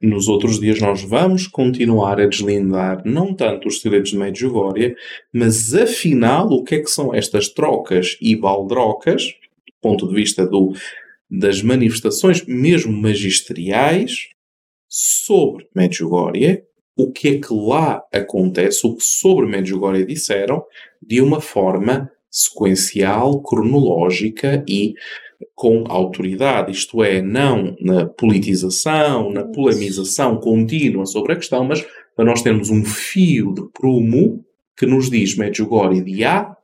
nos 0.00 0.28
outros 0.28 0.60
dias, 0.60 0.80
nós 0.80 1.02
vamos 1.02 1.48
continuar 1.48 2.20
a 2.20 2.26
deslindar 2.26 3.02
não 3.04 3.34
tanto 3.34 3.66
os 3.66 3.80
segredos 3.80 4.10
de 4.10 4.16
Medjugorje, 4.16 4.94
mas 5.32 5.74
afinal, 5.74 6.46
o 6.48 6.62
que 6.62 6.76
é 6.76 6.80
que 6.80 6.90
são 6.90 7.12
estas 7.12 7.48
trocas 7.48 8.16
e 8.20 8.36
baldrocas, 8.36 9.24
do 9.24 9.74
ponto 9.82 10.08
de 10.08 10.14
vista 10.14 10.46
do, 10.46 10.72
das 11.30 11.62
manifestações, 11.62 12.44
mesmo 12.46 12.92
magisteriais, 12.92 14.28
sobre 14.88 15.68
Medjugorje, 15.74 16.62
o 16.96 17.12
que 17.12 17.28
é 17.28 17.38
que 17.38 17.52
lá 17.52 18.02
acontece, 18.12 18.86
o 18.86 18.96
que 18.96 19.04
sobre 19.04 19.46
Medjugorje 19.46 20.04
disseram, 20.04 20.64
de 21.00 21.20
uma 21.20 21.40
forma 21.40 22.10
sequencial, 22.30 23.40
cronológica 23.42 24.64
e 24.68 24.94
com 25.54 25.84
autoridade, 25.88 26.72
isto 26.72 27.02
é, 27.02 27.22
não 27.22 27.76
na 27.80 28.06
politização, 28.06 29.30
na 29.30 29.44
polemização 29.44 30.38
contínua 30.38 31.06
sobre 31.06 31.32
a 31.32 31.36
questão, 31.36 31.64
mas 31.64 31.86
para 32.16 32.24
nós 32.24 32.42
termos 32.42 32.70
um 32.70 32.84
fio 32.84 33.54
de 33.54 33.62
prumo 33.72 34.44
que 34.76 34.86
nos 34.86 35.08
diz 35.08 35.36
Medjugorje 35.36 36.02
de 36.02 36.24
A 36.24 36.56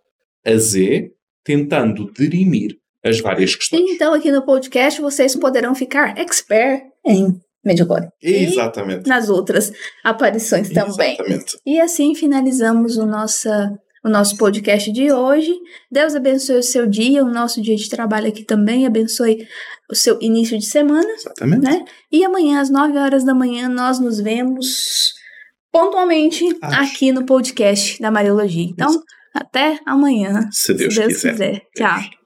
a 0.44 0.57
Z, 0.57 1.12
tentando 1.44 2.12
dirimir 2.12 2.79
as 3.04 3.20
várias 3.20 3.54
questões. 3.54 3.90
Então, 3.90 4.14
aqui 4.14 4.32
no 4.32 4.44
podcast, 4.44 5.00
vocês 5.00 5.36
poderão 5.36 5.74
ficar 5.74 6.18
expert 6.18 6.82
em 7.06 7.28
Medjugorje. 7.64 8.08
E 8.22 8.44
Exatamente. 8.44 9.08
nas 9.08 9.28
outras 9.28 9.72
aparições 10.02 10.68
também. 10.70 11.14
Exatamente. 11.14 11.56
E 11.66 11.80
assim 11.80 12.14
finalizamos 12.14 12.96
o, 12.98 13.06
nossa, 13.06 13.70
o 14.04 14.08
nosso 14.08 14.36
podcast 14.36 14.92
de 14.92 15.10
hoje. 15.12 15.54
Deus 15.90 16.14
abençoe 16.14 16.56
o 16.58 16.62
seu 16.62 16.86
dia, 16.86 17.24
o 17.24 17.30
nosso 17.30 17.62
dia 17.62 17.76
de 17.76 17.88
trabalho 17.88 18.28
aqui 18.28 18.44
também. 18.44 18.86
Abençoe 18.86 19.46
o 19.90 19.94
seu 19.94 20.18
início 20.20 20.58
de 20.58 20.66
semana. 20.66 21.08
Exatamente. 21.10 21.62
Né? 21.62 21.84
E 22.12 22.24
amanhã, 22.24 22.60
às 22.60 22.68
9 22.70 22.98
horas 22.98 23.24
da 23.24 23.34
manhã, 23.34 23.68
nós 23.68 23.98
nos 23.98 24.20
vemos 24.20 25.12
pontualmente 25.72 26.44
Acho. 26.62 26.80
aqui 26.82 27.12
no 27.12 27.24
podcast 27.24 28.00
da 28.00 28.10
Mariologia. 28.10 28.64
Então, 28.70 28.88
até 29.34 29.78
amanhã, 29.86 30.48
Se 30.52 30.72
Deus, 30.74 30.94
se 30.94 31.00
Deus 31.00 31.12
quiser. 31.14 31.32
quiser. 31.32 31.62
Tchau. 31.74 32.23